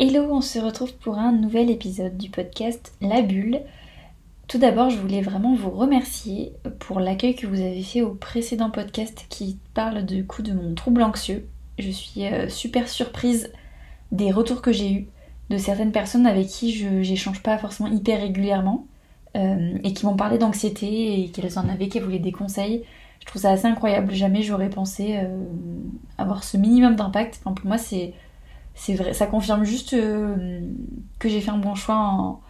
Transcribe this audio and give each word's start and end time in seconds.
Hello, 0.00 0.28
on 0.30 0.40
se 0.40 0.60
retrouve 0.60 0.94
pour 0.94 1.18
un 1.18 1.32
nouvel 1.32 1.70
épisode 1.70 2.16
du 2.16 2.30
podcast 2.30 2.92
La 3.00 3.20
Bulle. 3.20 3.62
Tout 4.46 4.58
d'abord, 4.58 4.90
je 4.90 4.96
voulais 4.96 5.22
vraiment 5.22 5.56
vous 5.56 5.70
remercier 5.70 6.52
pour 6.78 7.00
l'accueil 7.00 7.34
que 7.34 7.48
vous 7.48 7.60
avez 7.60 7.82
fait 7.82 8.02
au 8.02 8.14
précédent 8.14 8.70
podcast 8.70 9.26
qui 9.28 9.58
parle 9.74 10.06
du 10.06 10.24
coup 10.24 10.42
de 10.42 10.52
mon 10.52 10.76
trouble 10.76 11.02
anxieux. 11.02 11.48
Je 11.80 11.90
suis 11.90 12.26
euh, 12.26 12.48
super 12.48 12.88
surprise 12.88 13.52
des 14.12 14.30
retours 14.30 14.62
que 14.62 14.70
j'ai 14.70 14.92
eus 14.92 15.08
de 15.50 15.58
certaines 15.58 15.90
personnes 15.90 16.28
avec 16.28 16.46
qui 16.46 16.72
je 16.72 17.02
j'échange 17.02 17.42
pas 17.42 17.58
forcément 17.58 17.90
hyper 17.90 18.20
régulièrement 18.20 18.86
euh, 19.36 19.78
et 19.82 19.94
qui 19.94 20.06
m'ont 20.06 20.14
parlé 20.14 20.38
d'anxiété 20.38 21.24
et 21.24 21.30
qu'elles 21.30 21.58
en 21.58 21.68
avaient, 21.68 21.88
qu'elles 21.88 22.04
voulaient 22.04 22.20
des 22.20 22.30
conseils. 22.30 22.84
Je 23.18 23.26
trouve 23.26 23.42
ça 23.42 23.50
assez 23.50 23.66
incroyable. 23.66 24.14
Jamais 24.14 24.42
j'aurais 24.42 24.70
pensé 24.70 25.16
euh, 25.16 25.42
avoir 26.18 26.44
ce 26.44 26.56
minimum 26.56 26.94
d'impact. 26.94 27.40
pour 27.42 27.66
moi, 27.66 27.78
c'est 27.78 28.14
c'est 28.78 28.94
vrai, 28.94 29.12
ça 29.12 29.26
confirme 29.26 29.64
juste 29.64 29.92
euh, 29.94 30.60
que 31.18 31.28
j'ai 31.28 31.40
fait 31.40 31.50
un 31.50 31.58
bon 31.58 31.74
choix 31.74 32.40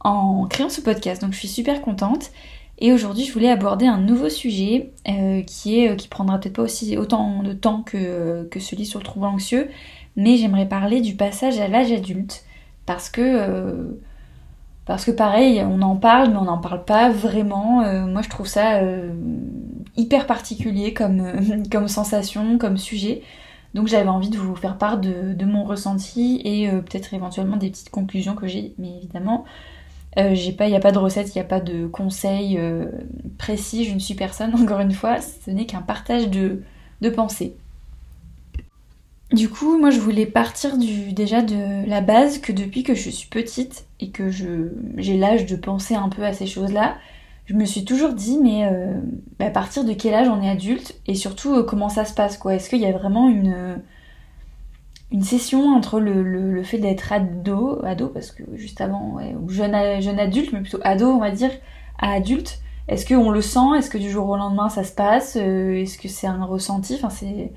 en, 0.00 0.46
créant 0.48 0.68
ce 0.68 0.82
podcast. 0.82 1.22
Donc 1.22 1.32
je 1.32 1.38
suis 1.38 1.48
super 1.48 1.80
contente. 1.80 2.30
Et 2.78 2.92
aujourd'hui, 2.92 3.24
je 3.24 3.32
voulais 3.32 3.50
aborder 3.50 3.86
un 3.86 3.98
nouveau 3.98 4.28
sujet 4.28 4.92
euh, 5.08 5.42
qui 5.42 5.80
est 5.80 5.96
qui 5.96 6.08
prendra 6.08 6.38
peut-être 6.38 6.56
pas 6.56 6.62
aussi 6.62 6.98
autant 6.98 7.42
de 7.42 7.54
temps 7.54 7.82
que, 7.82 8.44
que 8.50 8.60
celui 8.60 8.84
sur 8.84 9.00
le 9.00 9.04
trouble 9.04 9.24
anxieux, 9.24 9.70
mais 10.14 10.36
j'aimerais 10.36 10.68
parler 10.68 11.00
du 11.00 11.16
passage 11.16 11.58
à 11.58 11.68
l'âge 11.68 11.90
adulte 11.90 12.44
parce 12.84 13.08
que 13.08 13.22
euh, 13.22 13.98
parce 14.84 15.06
que 15.06 15.10
pareil, 15.10 15.62
on 15.62 15.80
en 15.80 15.96
parle, 15.96 16.30
mais 16.32 16.36
on 16.36 16.44
n'en 16.44 16.58
parle 16.58 16.84
pas 16.84 17.10
vraiment. 17.10 17.80
moi, 18.06 18.22
je 18.22 18.28
trouve 18.28 18.46
ça 18.46 18.82
hyper 19.96 20.26
particulier 20.26 20.92
comme, 20.92 21.24
comme 21.72 21.88
sensation, 21.88 22.58
comme 22.58 22.76
sujet. 22.76 23.22
Donc 23.76 23.88
j'avais 23.88 24.08
envie 24.08 24.30
de 24.30 24.38
vous 24.38 24.56
faire 24.56 24.78
part 24.78 24.96
de, 24.96 25.44
mon 25.44 25.62
ressenti 25.62 26.40
et 26.44 26.70
euh, 26.70 26.80
peut-être 26.80 27.12
éventuellement 27.12 27.58
des 27.58 27.68
petites 27.68 27.90
conclusions 27.90 28.34
que 28.34 28.46
j'ai, 28.46 28.72
mais 28.78 28.88
évidemment, 28.96 29.44
euh, 30.18 30.34
il 30.34 30.66
n'y 30.66 30.74
a 30.74 30.80
pas 30.80 30.92
de 30.92 30.98
recette, 30.98 31.34
il 31.34 31.38
n'y 31.38 31.42
a 31.42 31.48
pas 31.48 31.60
de 31.60 31.86
conseils 31.86 32.56
euh, 32.56 32.86
précis, 33.36 33.84
je 33.84 33.92
ne 33.92 33.98
suis 33.98 34.14
personne, 34.14 34.54
encore 34.62 34.80
une 34.80 34.94
fois, 34.94 35.18
ce 35.20 35.50
n'est 35.50 35.66
qu'un 35.66 35.82
partage 35.82 36.30
de, 36.30 36.62
pensées. 37.14 37.54
Du 39.30 39.50
coup, 39.50 39.78
moi 39.78 39.90
je 39.90 40.00
voulais 40.00 40.24
partir 40.24 40.78
déjà 40.78 41.42
de 41.42 41.86
la 41.86 42.00
base 42.00 42.38
que 42.38 42.52
depuis 42.52 42.82
que 42.82 42.94
je 42.94 43.10
suis 43.10 43.28
petite 43.28 43.84
et 44.00 44.08
que 44.08 44.30
j'ai 44.30 45.18
l'âge 45.18 45.44
de 45.44 45.54
penser 45.54 45.94
un 45.94 46.08
peu 46.08 46.24
à 46.24 46.32
ces 46.32 46.46
choses-là, 46.46 46.96
je 47.46 47.54
me 47.54 47.64
suis 47.64 47.84
toujours 47.84 48.12
dit, 48.12 48.38
mais 48.42 48.66
euh, 48.66 49.00
à 49.38 49.50
partir 49.50 49.84
de 49.84 49.92
quel 49.92 50.14
âge 50.14 50.28
on 50.28 50.42
est 50.42 50.50
adulte 50.50 51.00
et 51.06 51.14
surtout 51.14 51.54
euh, 51.54 51.62
comment 51.62 51.88
ça 51.88 52.04
se 52.04 52.12
passe 52.12 52.36
quoi? 52.36 52.54
Est-ce 52.54 52.68
qu'il 52.68 52.80
y 52.80 52.86
a 52.86 52.92
vraiment 52.92 53.28
une, 53.28 53.80
une 55.12 55.22
session 55.22 55.74
entre 55.74 56.00
le, 56.00 56.62
fait 56.64 56.78
d'être 56.78 57.12
ado, 57.12 57.84
ado 57.84 58.08
parce 58.08 58.32
que 58.32 58.42
juste 58.54 58.80
avant, 58.80 59.14
ouais, 59.14 59.36
ou 59.40 59.48
jeune, 59.48 60.00
jeune 60.00 60.18
adulte, 60.18 60.52
mais 60.52 60.60
plutôt 60.60 60.80
ado 60.82 61.06
on 61.06 61.18
va 61.18 61.30
dire, 61.30 61.52
à 61.98 62.12
adulte 62.14 62.58
Est-ce 62.88 63.06
qu'on 63.06 63.30
le 63.30 63.42
sent? 63.42 63.76
Est-ce 63.78 63.90
que 63.90 63.98
du 63.98 64.10
jour 64.10 64.28
au 64.28 64.36
lendemain 64.36 64.68
ça 64.68 64.82
se 64.82 64.92
passe? 64.92 65.36
Euh, 65.40 65.80
Est-ce 65.80 65.98
que 65.98 66.08
c'est 66.08 66.26
un 66.26 66.44
ressenti? 66.44 66.94
Enfin 66.96 67.10
c'est 67.10 67.52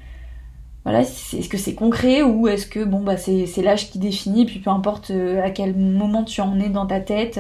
voilà, 0.86 1.02
est-ce 1.02 1.50
que 1.50 1.58
c'est 1.58 1.76
concret 1.76 2.24
ou 2.24 2.48
est-ce 2.48 2.66
que 2.66 2.84
bon 2.84 3.02
bah 3.02 3.18
c'est 3.18 3.62
l'âge 3.62 3.92
qui 3.92 4.00
définit, 4.00 4.46
puis 4.46 4.60
peu 4.60 4.70
importe 4.70 5.12
à 5.44 5.50
quel 5.52 5.76
moment 5.76 6.24
tu 6.24 6.42
en 6.42 6.58
es 6.60 6.70
dans 6.70 6.86
ta 6.86 7.02
tête, 7.02 7.40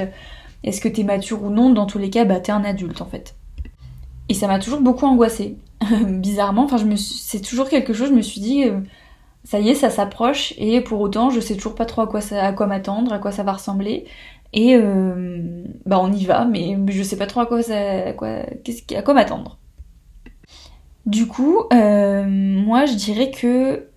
est-ce 0.63 0.81
que 0.81 0.87
t'es 0.87 1.03
mature 1.03 1.43
ou 1.43 1.49
non 1.49 1.69
Dans 1.69 1.85
tous 1.85 1.97
les 1.97 2.09
cas, 2.09 2.25
bah 2.25 2.39
t'es 2.39 2.51
un 2.51 2.63
adulte 2.63 3.01
en 3.01 3.05
fait. 3.05 3.35
Et 4.27 4.33
ça 4.33 4.47
m'a 4.47 4.59
toujours 4.59 4.81
beaucoup 4.81 5.05
angoissée. 5.05 5.57
Bizarrement, 6.07 6.65
enfin, 6.65 6.77
c'est 6.97 7.41
toujours 7.41 7.69
quelque 7.69 7.93
chose, 7.93 8.09
je 8.09 8.13
me 8.13 8.21
suis 8.21 8.41
dit, 8.41 8.65
euh, 8.65 8.79
ça 9.43 9.59
y 9.59 9.69
est, 9.69 9.75
ça 9.75 9.89
s'approche, 9.89 10.53
et 10.57 10.81
pour 10.81 10.99
autant, 10.99 11.29
je 11.29 11.39
sais 11.39 11.55
toujours 11.55 11.75
pas 11.75 11.85
trop 11.85 12.01
à 12.01 12.07
quoi, 12.07 12.21
quoi 12.51 12.67
m'attendre, 12.67 13.13
à 13.13 13.19
quoi 13.19 13.31
ça 13.31 13.43
va 13.43 13.53
ressembler. 13.53 14.05
Et 14.51 14.75
euh, 14.75 15.63
bah 15.85 15.99
on 16.01 16.11
y 16.11 16.25
va, 16.25 16.45
mais 16.45 16.77
je 16.87 17.03
sais 17.03 17.17
pas 17.17 17.27
trop 17.27 17.41
à 17.41 17.45
quoi 17.45 17.61
ça, 17.61 18.07
à 18.07 18.13
quoi, 18.13 18.39
à 18.95 19.01
quoi 19.03 19.13
m'attendre. 19.13 19.59
Du 21.05 21.27
coup, 21.27 21.63
euh, 21.71 22.25
moi 22.27 22.85
je 22.85 22.93
dirais 22.93 23.31
que 23.31 23.87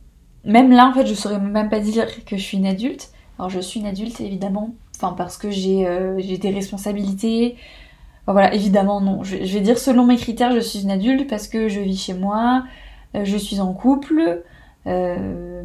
même 0.44 0.70
là 0.70 0.88
en 0.88 0.94
fait 0.94 1.06
je 1.06 1.14
saurais 1.14 1.38
même 1.38 1.68
pas 1.68 1.80
dire 1.80 2.06
que 2.24 2.36
je 2.36 2.42
suis 2.42 2.58
une 2.58 2.66
adulte. 2.66 3.10
Alors 3.38 3.50
je 3.50 3.60
suis 3.60 3.80
une 3.80 3.86
adulte 3.86 4.20
évidemment 4.20 4.74
enfin 5.02 5.14
parce 5.14 5.36
que 5.36 5.50
j'ai 5.50 5.86
euh, 5.86 6.20
des 6.20 6.50
responsabilités. 6.50 7.56
voilà, 8.26 8.54
évidemment 8.54 9.00
non. 9.00 9.22
Je, 9.22 9.36
vais 9.36 9.60
dire 9.60 9.78
selon 9.78 10.06
mes 10.06 10.16
critères, 10.16 10.52
je 10.52 10.60
suis 10.60 10.82
une 10.82 10.90
adulte 10.90 11.28
parce 11.28 11.48
que 11.48 11.68
je 11.68 11.80
vis 11.80 11.96
chez 11.96 12.14
moi, 12.14 12.64
euh, 13.14 13.24
je 13.24 13.36
suis 13.36 13.60
en 13.60 13.72
couple, 13.72 14.42
euh, 14.86 15.62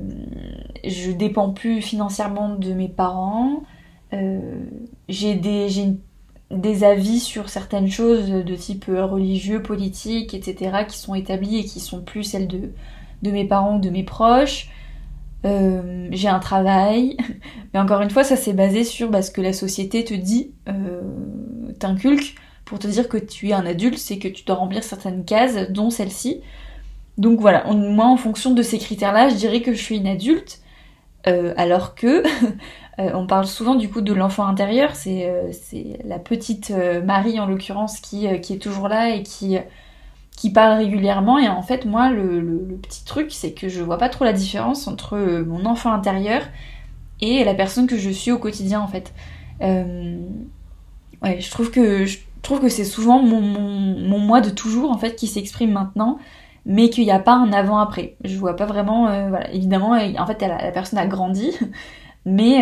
je 0.83 1.11
dépends 1.11 1.51
plus 1.51 1.81
financièrement 1.81 2.55
de 2.55 2.73
mes 2.73 2.89
parents, 2.89 3.63
j'ai 5.09 5.35
des, 5.35 5.67
des 6.49 6.83
avis 6.85 7.19
sur 7.19 7.49
certaines 7.49 7.89
choses 7.89 8.29
de 8.29 8.55
type 8.55 8.85
religieux, 8.87 9.61
politique, 9.61 10.33
etc. 10.33 10.85
qui 10.87 10.97
sont 10.97 11.13
établis 11.13 11.57
et 11.57 11.65
qui 11.65 11.81
sont 11.81 12.01
plus 12.01 12.23
celles 12.23 12.47
de, 12.47 12.71
de 13.21 13.31
mes 13.31 13.45
parents 13.45 13.77
ou 13.77 13.79
de 13.81 13.89
mes 13.89 14.03
proches. 14.03 14.69
Euh, 15.45 16.07
j'ai 16.11 16.27
un 16.27 16.39
travail. 16.39 17.17
Mais 17.73 17.79
encore 17.79 18.01
une 18.01 18.09
fois, 18.09 18.23
ça 18.23 18.35
s'est 18.35 18.53
basé 18.53 18.83
sur 18.83 19.09
bah, 19.09 19.21
ce 19.21 19.31
que 19.31 19.41
la 19.41 19.53
société 19.53 20.03
te 20.03 20.13
dit, 20.13 20.53
euh, 20.67 21.01
t'inculque, 21.79 22.35
pour 22.65 22.79
te 22.79 22.87
dire 22.87 23.07
que 23.07 23.17
tu 23.17 23.49
es 23.49 23.53
un 23.53 23.65
adulte, 23.65 23.97
c'est 23.97 24.19
que 24.19 24.27
tu 24.27 24.43
dois 24.43 24.55
remplir 24.55 24.83
certaines 24.83 25.25
cases, 25.25 25.69
dont 25.71 25.89
celle-ci. 25.89 26.41
Donc 27.17 27.39
voilà, 27.39 27.63
moi 27.73 28.05
en 28.05 28.17
fonction 28.17 28.53
de 28.53 28.61
ces 28.61 28.77
critères-là, 28.77 29.29
je 29.29 29.35
dirais 29.35 29.61
que 29.61 29.73
je 29.73 29.81
suis 29.81 29.97
une 29.97 30.07
adulte, 30.07 30.59
euh, 31.27 31.53
alors 31.57 31.95
que 31.95 32.23
on 32.99 33.25
parle 33.25 33.47
souvent 33.47 33.75
du 33.75 33.89
coup 33.89 34.01
de 34.01 34.13
l'enfant 34.13 34.45
intérieur, 34.45 34.95
c'est 34.95 35.31
la 36.03 36.19
petite 36.19 36.71
Marie 37.05 37.39
en 37.39 37.47
l'occurrence 37.47 37.99
qui, 37.99 38.27
qui 38.41 38.53
est 38.53 38.61
toujours 38.61 38.87
là 38.87 39.15
et 39.15 39.23
qui 39.23 39.57
qui 40.37 40.51
parle 40.51 40.77
régulièrement 40.77 41.39
et 41.39 41.49
en 41.49 41.63
fait 41.63 41.83
moi 41.83 42.11
le, 42.11 42.79
petit 42.81 43.03
truc 43.03 43.31
c'est 43.31 43.51
que 43.51 43.67
je 43.67 43.81
vois 43.81 43.97
pas 43.97 44.07
trop 44.07 44.23
la 44.23 44.33
différence 44.33 44.87
entre 44.87 45.17
euh, 45.17 45.43
mon 45.43 45.65
enfant 45.65 45.91
intérieur 45.91 46.43
et 47.19 47.43
la 47.43 47.55
personne 47.55 47.87
que 47.87 47.97
je 47.97 48.11
suis 48.11 48.31
au 48.31 48.37
quotidien 48.37 48.79
en 48.79 48.87
fait. 48.87 49.13
Euh, 49.63 50.19
ouais, 51.23 51.41
je 51.41 51.49
trouve 51.49 51.71
que 51.71 52.05
je 52.05 52.19
trouve 52.43 52.61
que 52.61 52.69
c'est 52.69 52.85
souvent 52.85 53.19
mon, 53.21 53.41
mon, 53.41 54.19
moi 54.19 54.39
de 54.39 54.51
toujours 54.51 54.91
en 54.91 54.97
fait 54.99 55.15
qui 55.15 55.25
s'exprime 55.25 55.71
maintenant, 55.71 56.19
mais 56.67 56.91
qu'il 56.91 57.03
n'y 57.03 57.11
a 57.11 57.19
pas 57.19 57.33
un 57.33 57.51
avant-après. 57.51 58.15
Je 58.23 58.37
vois 58.37 58.55
pas 58.55 58.67
vraiment, 58.67 59.07
euh, 59.07 59.29
voilà, 59.29 59.51
évidemment, 59.51 59.97
en 59.97 60.27
fait 60.27 60.39
la, 60.41 60.71
personne 60.71 60.99
a 60.99 61.07
grandi, 61.07 61.51
mais, 62.25 62.59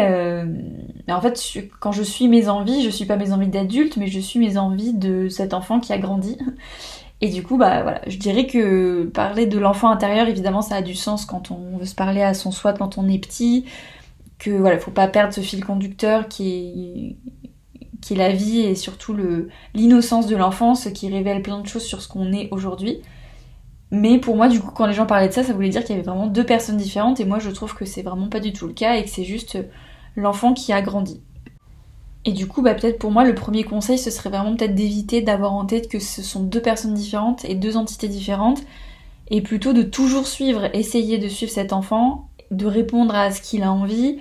mais, 1.05 1.13
en 1.13 1.19
fait 1.19 1.37
quand 1.81 1.91
je 1.91 2.03
suis 2.03 2.29
mes 2.29 2.47
envies, 2.47 2.81
je 2.81 2.89
suis 2.89 3.05
pas 3.05 3.17
mes 3.17 3.33
envies 3.33 3.49
d'adulte, 3.49 3.97
mais 3.97 4.07
je 4.07 4.21
suis 4.21 4.39
mes 4.39 4.57
envies 4.57 4.93
de 4.93 5.27
cet 5.27 5.53
enfant 5.53 5.81
qui 5.81 5.91
a 5.91 5.97
grandi. 5.97 6.37
Et 7.21 7.29
du 7.29 7.43
coup, 7.43 7.57
bah 7.57 7.81
voilà, 7.81 8.01
je 8.07 8.17
dirais 8.17 8.45
que 8.45 9.05
parler 9.05 9.45
de 9.45 9.57
l'enfant 9.57 9.89
intérieur, 9.89 10.27
évidemment, 10.27 10.61
ça 10.61 10.75
a 10.75 10.81
du 10.81 10.95
sens 10.95 11.25
quand 11.25 11.51
on 11.51 11.77
veut 11.77 11.85
se 11.85 11.95
parler 11.95 12.21
à 12.21 12.33
son 12.33 12.51
soi 12.51 12.73
quand 12.73 12.97
on 12.97 13.07
est 13.07 13.19
petit, 13.19 13.65
que 14.37 14.51
voilà, 14.51 14.77
faut 14.79 14.91
pas 14.91 15.07
perdre 15.07 15.33
ce 15.33 15.41
fil 15.41 15.63
conducteur 15.63 16.27
qui 16.27 17.17
est, 17.45 17.49
qui 18.01 18.15
la 18.15 18.31
vie 18.31 18.59
et 18.59 18.75
surtout 18.75 19.15
l'innocence 19.73 20.27
de 20.27 20.35
l'enfance 20.35 20.89
qui 20.93 21.09
révèle 21.09 21.41
plein 21.41 21.61
de 21.61 21.67
choses 21.67 21.85
sur 21.85 22.01
ce 22.01 22.07
qu'on 22.07 22.33
est 22.33 22.49
aujourd'hui. 22.51 22.99
Mais 23.91 24.19
pour 24.19 24.35
moi, 24.35 24.49
du 24.49 24.59
coup, 24.59 24.71
quand 24.71 24.85
les 24.85 24.93
gens 24.93 25.05
parlaient 25.05 25.29
de 25.29 25.33
ça, 25.33 25.43
ça 25.43 25.53
voulait 25.53 25.69
dire 25.69 25.83
qu'il 25.83 25.95
y 25.95 25.99
avait 25.99 26.07
vraiment 26.07 26.27
deux 26.27 26.45
personnes 26.45 26.77
différentes 26.77 27.19
et 27.19 27.25
moi 27.25 27.39
je 27.39 27.49
trouve 27.49 27.73
que 27.75 27.85
c'est 27.85 28.01
vraiment 28.01 28.29
pas 28.29 28.39
du 28.39 28.51
tout 28.53 28.67
le 28.67 28.73
cas 28.73 28.95
et 28.95 29.03
que 29.03 29.09
c'est 29.09 29.23
juste 29.23 29.57
l'enfant 30.15 30.53
qui 30.53 30.73
a 30.73 30.81
grandi. 30.81 31.21
Et 32.25 32.31
du 32.31 32.47
coup, 32.47 32.61
bah, 32.63 32.73
peut-être 32.73 32.97
pour 32.97 33.11
moi, 33.11 33.23
le 33.23 33.35
premier 33.35 33.63
conseil, 33.63 33.99
ce 33.99 34.09
serait 34.09 34.29
vraiment 34.31 34.55
peut-être 34.55 34.73
d'éviter 34.73 35.21
d'avoir 35.21 35.53
en 35.53 35.65
tête 35.65 35.87
que 35.87 35.99
ce 35.99 36.23
sont 36.23 36.43
deux 36.43 36.61
personnes 36.61 36.95
différentes 36.95 37.45
et 37.45 37.53
deux 37.53 37.77
entités 37.77 38.07
différentes, 38.07 38.61
et 39.29 39.41
plutôt 39.41 39.73
de 39.73 39.83
toujours 39.83 40.27
suivre, 40.27 40.65
essayer 40.75 41.19
de 41.19 41.27
suivre 41.27 41.51
cet 41.51 41.71
enfant, 41.71 42.29
de 42.51 42.65
répondre 42.65 43.13
à 43.15 43.31
ce 43.31 43.41
qu'il 43.41 43.63
a 43.63 43.71
envie, 43.71 44.19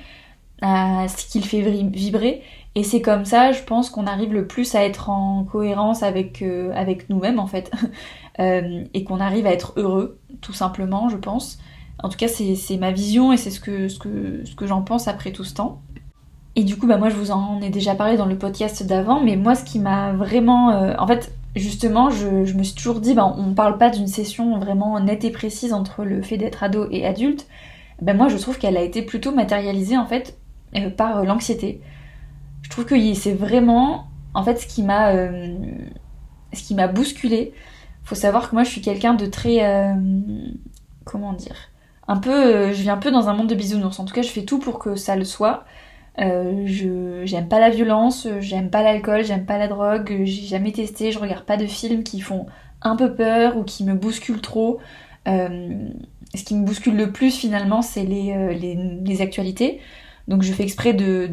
à 0.60 1.06
ce 1.08 1.26
qu'il 1.26 1.44
fait 1.44 1.62
vibrer. 1.62 2.42
Et 2.74 2.82
c'est 2.82 3.00
comme 3.00 3.24
ça, 3.24 3.52
je 3.52 3.62
pense 3.62 3.88
qu'on 3.88 4.06
arrive 4.06 4.32
le 4.32 4.46
plus 4.46 4.74
à 4.74 4.84
être 4.84 5.08
en 5.08 5.44
cohérence 5.44 6.02
avec, 6.02 6.42
euh, 6.42 6.72
avec 6.74 7.08
nous-mêmes, 7.08 7.38
en 7.38 7.46
fait, 7.46 7.70
euh, 8.40 8.84
et 8.92 9.04
qu'on 9.04 9.20
arrive 9.20 9.46
à 9.46 9.52
être 9.52 9.74
heureux, 9.76 10.18
tout 10.40 10.52
simplement, 10.52 11.08
je 11.08 11.16
pense. 11.16 11.58
En 12.02 12.08
tout 12.08 12.18
cas, 12.18 12.28
c'est 12.28 12.76
ma 12.76 12.90
vision 12.92 13.32
et 13.32 13.36
c'est 13.36 13.50
ce 13.50 13.60
que, 13.60 13.88
ce 13.88 13.98
que, 13.98 14.42
ce 14.44 14.54
que 14.54 14.66
j'en 14.66 14.82
pense 14.82 15.08
après 15.08 15.32
tout 15.32 15.44
ce 15.44 15.54
temps. 15.54 15.80
Et 16.56 16.62
du 16.62 16.76
coup, 16.76 16.86
bah 16.86 16.98
moi 16.98 17.08
je 17.08 17.16
vous 17.16 17.32
en 17.32 17.60
ai 17.60 17.70
déjà 17.70 17.94
parlé 17.94 18.16
dans 18.16 18.26
le 18.26 18.38
podcast 18.38 18.84
d'avant, 18.86 19.20
mais 19.20 19.36
moi 19.36 19.54
ce 19.54 19.64
qui 19.64 19.78
m'a 19.78 20.12
vraiment... 20.12 20.70
Euh, 20.70 20.94
en 20.98 21.06
fait, 21.06 21.32
justement, 21.56 22.10
je, 22.10 22.28
me 22.28 22.62
suis 22.62 22.74
toujours 22.74 23.00
dit, 23.00 23.14
bah, 23.14 23.34
on 23.36 23.54
parle 23.54 23.76
pas 23.76 23.90
d'une 23.90 24.06
session 24.06 24.58
vraiment 24.58 24.98
nette 25.00 25.24
et 25.24 25.30
précise 25.30 25.72
entre 25.72 26.04
le 26.04 26.22
fait 26.22 26.36
d'être 26.36 26.62
ado 26.62 26.86
et 26.90 27.06
adulte. 27.06 27.46
Ben 28.02 28.16
moi 28.16 28.28
je 28.28 28.36
trouve 28.36 28.58
qu'elle 28.58 28.76
a 28.76 28.82
été 28.82 29.02
plutôt 29.02 29.32
matérialisée 29.32 29.96
en 29.96 30.06
fait 30.06 30.36
euh, 30.76 30.90
par 30.90 31.18
euh, 31.18 31.24
l'anxiété. 31.24 31.80
Je 32.62 32.70
trouve 32.70 32.84
que 32.84 33.14
c'est 33.14 33.34
vraiment 33.34 34.06
en 34.34 34.42
fait 34.42 34.56
ce 34.56 34.66
qui 34.66 34.82
m'a 34.82 35.12
ce 35.12 36.62
qui 36.62 36.74
m'a 36.74 36.88
bousculé. 36.88 37.52
Faut 38.02 38.16
savoir 38.16 38.50
que 38.50 38.56
moi 38.56 38.64
je 38.64 38.70
suis 38.70 38.80
quelqu'un 38.80 39.14
de 39.14 39.26
très 39.26 39.60
comment 41.04 41.34
dire? 41.34 41.56
Un 42.08 42.16
peu, 42.16 42.72
je 42.72 42.82
vis 42.82 42.90
un 42.90 42.96
peu 42.96 43.10
dans 43.10 43.28
un 43.28 43.34
monde 43.34 43.48
de 43.48 43.54
bisounours. 43.54 43.98
En 44.00 44.04
tout 44.04 44.14
cas, 44.14 44.22
je 44.22 44.28
fais 44.28 44.44
tout 44.44 44.58
pour 44.58 44.78
que 44.78 44.96
ça 44.96 45.14
le 45.14 45.24
soit. 45.24 45.64
Je 46.18 47.22
j'aime 47.24 47.48
pas 47.48 47.60
la 47.60 47.70
violence, 47.70 48.28
j'aime 48.40 48.70
pas 48.70 48.82
l'alcool, 48.82 49.24
j'aime 49.24 49.46
pas 49.46 49.58
la 49.58 49.68
drogue, 49.68 50.22
j'ai 50.24 50.46
jamais 50.46 50.72
testé, 50.72 51.12
je 51.12 51.18
regarde 51.18 51.44
pas 51.44 51.56
de 51.56 51.66
films 51.66 52.04
qui 52.04 52.20
font 52.20 52.46
un 52.82 52.96
peu 52.96 53.14
peur 53.14 53.56
ou 53.56 53.64
qui 53.64 53.84
me 53.84 53.94
bousculent 53.94 54.40
trop. 54.40 54.78
ce 55.26 56.44
qui 56.44 56.54
me 56.54 56.64
bouscule 56.64 56.96
le 56.96 57.12
plus 57.12 57.36
finalement, 57.36 57.82
c'est 57.82 58.04
les, 58.04 58.54
les, 59.02 59.22
actualités. 59.22 59.80
Donc 60.28 60.42
je 60.42 60.52
fais 60.52 60.62
exprès 60.62 60.94
de, 60.94 61.30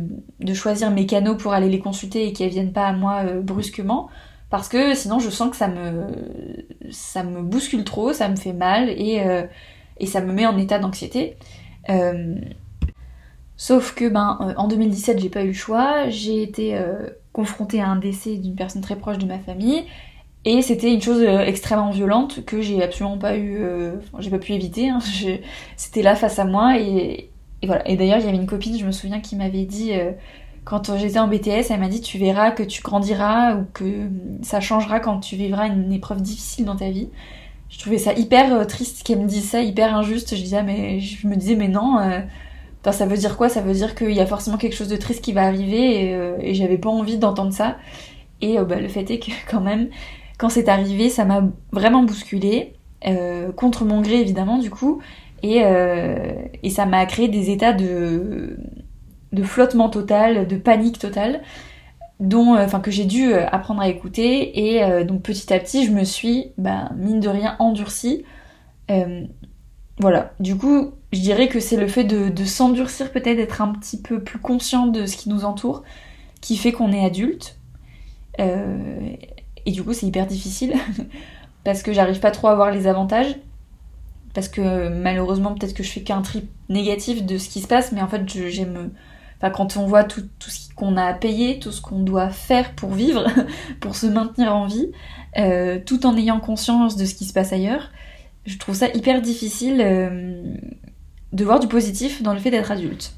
choisir 0.53 0.91
mes 0.91 1.05
canaux 1.05 1.35
pour 1.35 1.53
aller 1.53 1.69
les 1.69 1.79
consulter 1.79 2.27
et 2.27 2.33
qu'elles 2.33 2.49
viennent 2.49 2.73
pas 2.73 2.87
à 2.87 2.93
moi 2.93 3.23
euh, 3.25 3.41
brusquement. 3.41 4.09
Parce 4.49 4.67
que 4.67 4.93
sinon 4.95 5.19
je 5.19 5.29
sens 5.29 5.49
que 5.49 5.55
ça 5.55 5.67
me, 5.69 7.41
bouscule 7.41 7.83
trop, 7.85 8.11
ça 8.13 8.27
me 8.27 8.35
fait 8.35 8.53
mal 8.53 8.89
et, 8.89 9.21
euh, 9.21 9.43
ça 10.05 10.21
me 10.21 10.33
met 10.33 10.45
en 10.45 10.57
état 10.57 10.79
d'anxiété. 10.79 11.37
Euh, 11.89 12.35
sauf 13.61 13.93
que 13.93 14.09
ben 14.09 14.55
en 14.57 14.67
2017 14.67 15.19
j'ai 15.19 15.29
pas 15.29 15.43
eu 15.43 15.47
le 15.47 15.53
choix, 15.53 16.09
j'ai 16.09 16.41
été 16.41 16.75
confrontée 17.31 17.79
à 17.79 17.87
un 17.87 17.95
décès 17.95 18.37
d'une 18.37 18.55
personne 18.55 18.81
très 18.81 18.95
proche 18.95 19.19
de 19.19 19.25
ma 19.25 19.37
famille 19.37 19.83
et 20.43 20.63
c'était 20.63 20.91
une 20.91 21.01
chose 21.01 21.21
extrêmement 21.21 21.91
violente 21.91 22.43
que 22.45 22.61
j'ai 22.61 22.81
absolument 22.81 23.19
pas 23.19 23.37
eu, 23.37 23.63
j'ai 24.17 24.31
pas 24.31 24.39
pu 24.39 24.53
éviter. 24.53 24.89
Hein. 24.89 24.99
C'était 25.77 26.01
là 26.01 26.15
face 26.15 26.39
à 26.39 26.45
moi 26.45 26.79
et, 26.79 27.29
voilà. 27.63 27.87
Et 27.87 27.95
d'ailleurs, 27.95 28.17
il 28.17 28.25
y 28.25 28.27
avait 28.27 28.37
une 28.37 28.47
copine, 28.47 28.77
je 28.77 28.85
me 28.85 28.91
souviens, 28.91 29.19
qui 29.19 29.35
m'avait 29.35 29.65
dit, 29.65 29.93
euh, 29.93 30.11
quand 30.63 30.97
j'étais 30.97 31.19
en 31.19 31.27
BTS, 31.27 31.69
elle 31.69 31.79
m'a 31.79 31.89
dit 31.89 32.01
Tu 32.01 32.17
verras 32.17 32.51
que 32.51 32.63
tu 32.63 32.81
grandiras 32.81 33.55
ou 33.55 33.65
que 33.73 34.09
ça 34.41 34.59
changera 34.61 34.99
quand 34.99 35.19
tu 35.19 35.35
vivras 35.35 35.67
une 35.67 35.91
épreuve 35.91 36.21
difficile 36.21 36.65
dans 36.65 36.75
ta 36.75 36.89
vie. 36.89 37.09
Je 37.69 37.77
trouvais 37.79 37.99
ça 37.99 38.13
hyper 38.13 38.53
euh, 38.53 38.65
triste 38.65 39.03
qu'elle 39.03 39.19
me 39.19 39.27
dise 39.27 39.47
ça, 39.47 39.61
hyper 39.61 39.95
injuste. 39.95 40.35
Je, 40.35 40.41
disais, 40.41 40.63
mais, 40.63 40.99
je 40.99 41.27
me 41.27 41.35
disais, 41.35 41.55
mais 41.55 41.67
non. 41.67 41.97
Euh, 42.87 42.91
ça 42.91 43.05
veut 43.05 43.17
dire 43.17 43.37
quoi? 43.37 43.49
Ça 43.49 43.61
veut 43.61 43.73
dire 43.73 43.95
qu'il 43.95 44.11
y 44.11 44.19
a 44.19 44.25
forcément 44.25 44.57
quelque 44.57 44.75
chose 44.75 44.89
de 44.89 44.97
triste 44.97 45.23
qui 45.23 45.33
va 45.33 45.43
arriver 45.43 46.05
et, 46.05 46.49
et 46.49 46.53
j'avais 46.53 46.77
pas 46.77 46.89
envie 46.89 47.17
d'entendre 47.17 47.53
ça. 47.53 47.77
Et 48.41 48.57
bah, 48.57 48.79
le 48.79 48.87
fait 48.87 49.09
est 49.11 49.19
que 49.19 49.31
quand 49.49 49.61
même, 49.61 49.89
quand 50.37 50.49
c'est 50.49 50.69
arrivé, 50.69 51.09
ça 51.09 51.25
m'a 51.25 51.43
vraiment 51.71 52.03
bousculée, 52.03 52.73
contre 53.55 53.83
mon 53.85 54.01
gré 54.01 54.19
évidemment 54.19 54.59
du 54.59 54.69
coup, 54.69 55.01
euh, 55.43 56.33
et, 56.63 56.69
ça 56.69 56.85
m'a 56.85 57.05
créé 57.05 57.27
des 57.27 57.49
états 57.49 57.73
de, 57.73 58.57
de 59.31 59.43
flottement 59.43 59.89
total, 59.89 60.47
de 60.47 60.55
panique 60.55 60.99
totale, 60.99 61.41
dont, 62.19 62.55
euh, 62.55 62.65
enfin, 62.65 62.79
que 62.79 62.91
j'ai 62.91 63.05
dû 63.05 63.33
euh, 63.33 63.47
apprendre 63.51 63.81
à 63.81 63.89
écouter. 63.89 64.75
Et 64.75 65.03
donc 65.05 65.23
petit 65.23 65.53
à 65.53 65.59
petit, 65.59 65.85
je 65.85 65.91
me 65.91 66.03
suis, 66.03 66.51
bah, 66.57 66.89
mine 66.95 67.19
de 67.19 67.29
rien, 67.29 67.55
endurcie. 67.59 68.25
Voilà. 70.01 70.33
Du 70.39 70.57
coup, 70.57 70.91
je 71.13 71.19
dirais 71.19 71.47
que 71.47 71.59
c'est 71.59 71.77
le 71.77 71.87
fait 71.87 72.03
de, 72.03 72.45
s'endurcir, 72.45 73.11
peut-être 73.11 73.37
d'être 73.37 73.61
un 73.61 73.73
petit 73.73 74.01
peu 74.01 74.21
plus 74.21 74.39
conscient 74.39 74.87
de 74.87 75.05
ce 75.05 75.15
qui 75.15 75.29
nous 75.29 75.45
entoure, 75.45 75.83
qui 76.41 76.57
fait 76.57 76.71
qu'on 76.71 76.91
est 76.91 77.05
adulte. 77.05 77.57
et 78.37 79.71
du 79.71 79.83
coup, 79.83 79.93
c'est 79.93 80.07
hyper 80.07 80.27
difficile 80.27 80.73
parce 81.63 81.83
que 81.83 81.93
j'arrive 81.93 82.19
pas 82.19 82.31
trop 82.31 82.47
à 82.47 82.55
voir 82.55 82.71
les 82.71 82.87
avantages 82.87 83.35
parce 84.33 84.47
que 84.47 84.89
malheureusement 84.89 85.53
peut-être 85.53 85.73
que 85.73 85.83
je 85.83 85.91
fais 85.91 86.01
qu'un 86.01 86.21
trip 86.21 86.49
négatif 86.69 87.25
de 87.25 87.37
ce 87.37 87.49
qui 87.49 87.61
se 87.61 87.67
passe 87.67 87.91
mais 87.91 88.01
en 88.01 88.07
fait 88.07 88.27
j'aime 88.27 88.91
quand 89.55 89.75
on 89.75 89.87
voit 89.87 90.03
tout, 90.03 90.23
tout 90.37 90.51
ce 90.51 90.73
qu'on 90.75 90.97
a 90.97 91.03
à 91.03 91.13
payer 91.13 91.59
tout 91.59 91.71
ce 91.71 91.81
qu'on 91.81 91.99
doit 91.99 92.29
faire 92.29 92.75
pour 92.75 92.91
vivre 92.93 93.25
pour 93.79 93.95
se 93.95 94.05
maintenir 94.05 94.55
en 94.55 94.67
vie 94.67 94.91
euh, 95.37 95.79
tout 95.83 96.05
en 96.05 96.15
ayant 96.15 96.39
conscience 96.39 96.95
de 96.95 97.05
ce 97.05 97.15
qui 97.15 97.25
se 97.25 97.33
passe 97.33 97.51
ailleurs 97.51 97.91
je 98.45 98.57
trouve 98.57 98.75
ça 98.75 98.87
hyper 98.93 99.21
difficile 99.21 99.81
euh, 99.81 100.41
de 101.33 101.43
voir 101.43 101.59
du 101.59 101.67
positif 101.67 102.23
dans 102.23 102.33
le 102.33 102.39
fait 102.39 102.51
d'être 102.51 102.71
adulte 102.71 103.15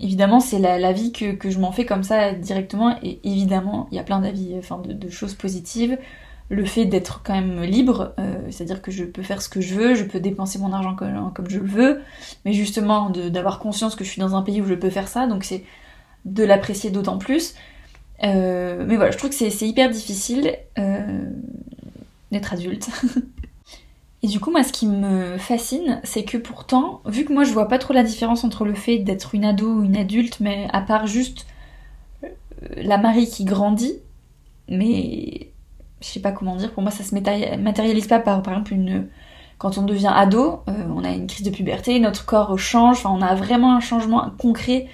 évidemment 0.00 0.40
c'est 0.40 0.58
la, 0.58 0.92
vie 0.92 1.12
que, 1.12 1.50
je 1.50 1.58
m'en 1.58 1.72
fais 1.72 1.84
comme 1.84 2.02
ça 2.02 2.32
directement 2.32 2.96
et 3.02 3.20
évidemment 3.24 3.88
il 3.90 3.96
y 3.96 3.98
a 3.98 4.04
plein 4.04 4.20
d'avis 4.20 4.54
enfin 4.58 4.80
de, 4.84 5.08
choses 5.08 5.34
positives 5.34 5.98
le 6.50 6.64
fait 6.64 6.86
d'être 6.86 7.20
quand 7.22 7.34
même 7.34 7.62
libre, 7.62 8.14
euh, 8.18 8.38
c'est-à-dire 8.50 8.80
que 8.80 8.90
je 8.90 9.04
peux 9.04 9.22
faire 9.22 9.42
ce 9.42 9.50
que 9.50 9.60
je 9.60 9.74
veux, 9.74 9.94
je 9.94 10.04
peux 10.04 10.18
dépenser 10.18 10.58
mon 10.58 10.72
argent 10.72 10.94
comme, 10.96 11.50
je 11.50 11.58
le 11.58 11.66
veux, 11.66 12.00
mais 12.46 12.54
justement 12.54 13.10
d'avoir 13.10 13.58
conscience 13.58 13.94
que 13.94 14.02
je 14.02 14.08
suis 14.08 14.20
dans 14.20 14.34
un 14.34 14.40
pays 14.40 14.62
où 14.62 14.66
je 14.66 14.72
peux 14.72 14.88
faire 14.88 15.08
ça, 15.08 15.26
donc 15.26 15.44
c'est 15.44 15.62
de 16.24 16.44
l'apprécier 16.44 16.88
d'autant 16.88 17.18
plus. 17.18 17.54
Euh, 18.24 18.82
mais 18.88 18.96
voilà, 18.96 19.10
je 19.10 19.18
trouve 19.18 19.28
que 19.28 19.36
c'est 19.36 19.68
hyper 19.68 19.90
difficile 19.90 20.56
d'être 22.32 22.54
adulte. 22.54 22.88
Et 24.22 24.26
du 24.26 24.40
coup, 24.40 24.50
moi, 24.50 24.64
ce 24.64 24.72
qui 24.72 24.86
me 24.86 25.38
fascine, 25.38 26.00
c'est 26.02 26.24
que 26.24 26.36
pourtant, 26.36 27.02
vu 27.06 27.24
que 27.24 27.32
moi, 27.32 27.44
je 27.44 27.52
vois 27.52 27.68
pas 27.68 27.78
trop 27.78 27.94
la 27.94 28.02
différence 28.02 28.42
entre 28.42 28.64
le 28.64 28.74
fait 28.74 28.98
d'être 28.98 29.34
une 29.34 29.44
ado 29.44 29.74
ou 29.74 29.84
une 29.84 29.96
adulte, 29.96 30.40
mais 30.40 30.66
à 30.72 30.80
part 30.80 31.06
juste 31.06 31.46
la 32.76 32.98
Marie 32.98 33.28
qui 33.28 33.44
grandit, 33.44 33.94
mais 34.68 35.50
je 36.00 36.06
sais 36.06 36.20
pas 36.20 36.32
comment 36.32 36.56
dire, 36.56 36.72
pour 36.72 36.82
moi 36.82 36.92
ça 36.92 37.04
se 37.04 37.14
matérialise 37.14 38.06
pas 38.06 38.20
par 38.20 38.42
par 38.42 38.54
exemple 38.54 38.74
une 38.74 39.08
quand 39.58 39.76
on 39.76 39.82
devient 39.82 40.12
ado, 40.14 40.60
euh, 40.68 40.72
on 40.94 41.02
a 41.02 41.10
une 41.10 41.26
crise 41.26 41.44
de 41.44 41.50
puberté, 41.50 41.98
notre 41.98 42.24
corps 42.24 42.56
change, 42.58 42.98
enfin 42.98 43.10
on 43.10 43.22
a 43.22 43.34
vraiment 43.34 43.74
un 43.74 43.80
changement 43.80 44.30
concret. 44.38 44.86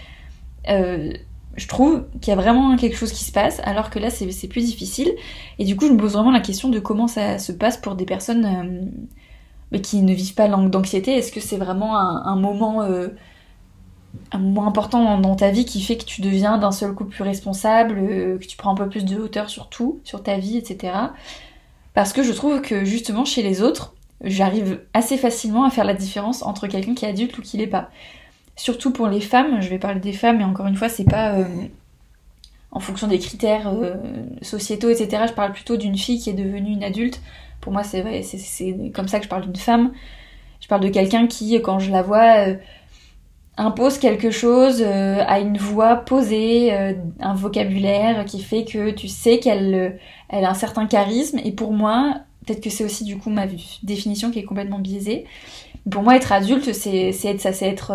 Euh, 0.71 1.13
je 1.57 1.69
trouve 1.69 2.05
qu'il 2.21 2.31
y 2.31 2.33
a 2.33 2.41
vraiment 2.41 2.77
quelque 2.77 2.97
chose 2.97 3.13
qui 3.13 3.25
se 3.25 3.33
passe, 3.33 3.61
alors 3.65 3.91
que 3.91 3.99
là 3.99 4.11
c'est 4.11 4.49
plus 4.49 4.65
difficile. 4.65 5.13
Et 5.59 5.65
du 5.65 5.77
coup 5.77 5.87
je 5.87 5.93
me 5.93 5.99
pose 5.99 6.13
vraiment 6.13 6.33
la 6.33 6.41
question 6.41 6.69
de 6.69 6.79
comment 6.79 7.07
ça 7.07 7.39
se 7.39 7.53
passe 7.53 7.77
pour 7.77 7.95
des 7.95 8.05
personnes 8.05 8.93
euh, 9.73 9.79
qui 9.79 10.03
ne 10.03 10.13
vivent 10.13 10.35
pas 10.35 10.49
d'anxiété. 10.49 11.13
Est-ce 11.13 11.33
que 11.33 11.41
c'est 11.41 11.59
vraiment 11.59 11.99
un, 11.99 12.37
un 14.33 14.39
moment 14.39 14.67
important 14.67 15.19
dans 15.19 15.37
ta 15.37 15.51
vie 15.51 15.65
qui 15.65 15.81
fait 15.83 15.97
que 15.97 16.05
tu 16.05 16.21
deviens 16.21 16.59
d'un 16.59 16.73
seul 16.73 16.95
coup 16.95 17.05
plus 17.05 17.23
responsable, 17.23 17.97
euh, 17.99 18.39
que 18.39 18.47
tu 18.47 18.57
prends 18.57 18.73
un 18.73 18.77
peu 18.77 18.89
plus 18.89 19.05
de 19.05 19.17
hauteur 19.17 19.51
sur 19.51 19.69
tout, 19.69 20.01
sur 20.05 20.23
ta 20.23 20.39
vie, 20.39 20.57
etc. 20.57 20.93
Parce 21.95 22.13
que 22.13 22.23
je 22.23 22.33
trouve 22.33 22.61
que 22.61 22.85
justement 22.85 23.25
chez 23.25 23.43
les 23.43 23.63
autres, 23.63 23.95
j'arrive 24.23 24.81
assez 24.95 25.17
facilement 25.17 25.65
à 25.65 25.71
faire 25.71 25.85
la 25.85 25.95
différence 25.95 26.43
entre 26.43 26.67
quelqu'un 26.67 26.95
qui 26.95 27.05
est 27.05 27.09
adulte 27.09 27.39
ou 27.39 27.43
qui 27.43 27.57
l'est 27.57 27.67
pas. 27.67 27.91
Surtout 28.57 28.93
pour 28.93 29.09
les 29.09 29.21
femmes, 29.21 29.61
je 29.61 29.69
vais 29.69 29.79
parler 29.79 30.01
des 30.01 30.13
femmes, 30.13 30.39
mais 30.39 30.45
encore 30.45 30.67
une 30.67 30.77
fois, 30.77 30.89
c'est 30.89 31.05
pas 31.05 31.35
euh, 31.35 31.45
en 32.71 32.81
fonction 32.81 33.09
des 33.09 33.19
critères 33.19 33.69
euh, 33.69 33.95
sociétaux, 34.43 34.91
etc. 34.91 35.25
Je 35.29 35.33
parle 35.33 35.53
plutôt 35.53 35.77
d'une 35.77 35.97
fille 35.97 36.21
qui 36.21 36.31
est 36.31 36.35
devenue 36.35 36.71
une 36.71 36.85
adulte. 36.85 37.21
Pour 37.61 37.73
moi, 37.73 37.83
c'est 37.83 38.23
c'est 38.23 38.93
comme 38.95 39.09
ça 39.09 39.19
que 39.19 39.25
je 39.25 39.31
parle 39.31 39.43
d'une 39.43 39.57
femme. 39.57 39.93
Je 40.61 40.69
parle 40.69 40.83
de 40.83 40.89
quelqu'un 40.89 41.27
qui, 41.27 41.61
quand 41.63 41.79
je 41.79 41.91
la 41.91 42.03
vois, 42.03 42.47
impose 43.57 43.99
quelque 43.99 44.31
chose, 44.31 44.83
euh, 44.85 45.23
a 45.27 45.39
une 45.39 45.59
voix 45.59 45.97
posée, 45.97 46.73
euh, 46.75 46.93
un 47.21 47.35
vocabulaire 47.35 48.25
qui 48.25 48.43
fait 48.43 48.65
que 48.65 48.91
tu 48.91 49.09
sais 49.09 49.39
qu'elle 49.39 49.75
euh, 49.75 49.91
elle 50.29 50.45
a 50.45 50.51
un 50.51 50.55
certain 50.55 50.87
charisme. 50.87 51.39
Et 51.45 51.53
pour 51.53 51.73
moi, 51.73 52.21
peut-être 52.45 52.63
que 52.63 52.71
c'est 52.71 52.85
aussi 52.85 53.05
du 53.05 53.19
coup 53.19 53.31
ma 53.31 53.47
définition 53.83 54.31
qui 54.31 54.39
est 54.39 54.45
complètement 54.45 54.79
biaisée. 54.79 55.25
Pour 55.91 56.03
moi, 56.03 56.17
être 56.17 56.33
adulte, 56.33 56.73
c'est 56.73 57.11
être 57.11 57.41
ça, 57.41 57.53
c'est 57.53 57.67
être, 57.67 57.93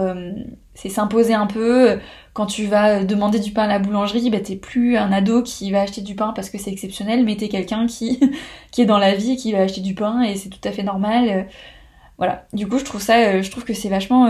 c'est 0.76 0.90
s'imposer 0.90 1.34
un 1.34 1.48
peu. 1.48 2.00
Quand 2.34 2.46
tu 2.46 2.66
vas 2.66 3.04
demander 3.04 3.40
du 3.40 3.52
pain 3.52 3.64
à 3.64 3.68
la 3.68 3.80
boulangerie, 3.80 4.30
bah 4.30 4.40
t'es 4.40 4.56
plus 4.56 4.96
un 4.96 5.12
ado 5.12 5.42
qui 5.42 5.72
va 5.72 5.82
acheter 5.82 6.02
du 6.02 6.16
pain 6.16 6.32
parce 6.36 6.50
que 6.50 6.60
c'est 6.60 6.72
exceptionnel, 6.72 7.26
mais 7.26 7.36
t'es 7.36 7.50
quelqu'un 7.50 7.88
qui 7.88 8.20
qui 8.72 8.82
est 8.82 8.86
dans 8.86 9.00
la 9.00 9.16
vie 9.16 9.32
et 9.32 9.36
qui 9.38 9.54
va 9.54 9.60
acheter 9.60 9.82
du 9.82 9.96
pain 9.96 10.22
et 10.22 10.36
c'est 10.36 10.50
tout 10.50 10.60
à 10.64 10.72
fait 10.72 10.84
normal. 10.84 11.48
Voilà. 12.18 12.46
Du 12.54 12.68
coup, 12.68 12.78
je 12.78 12.86
trouve 12.86 13.02
ça, 13.02 13.42
je 13.42 13.50
trouve 13.50 13.64
que 13.64 13.74
c'est 13.74 13.90
vachement 13.90 14.30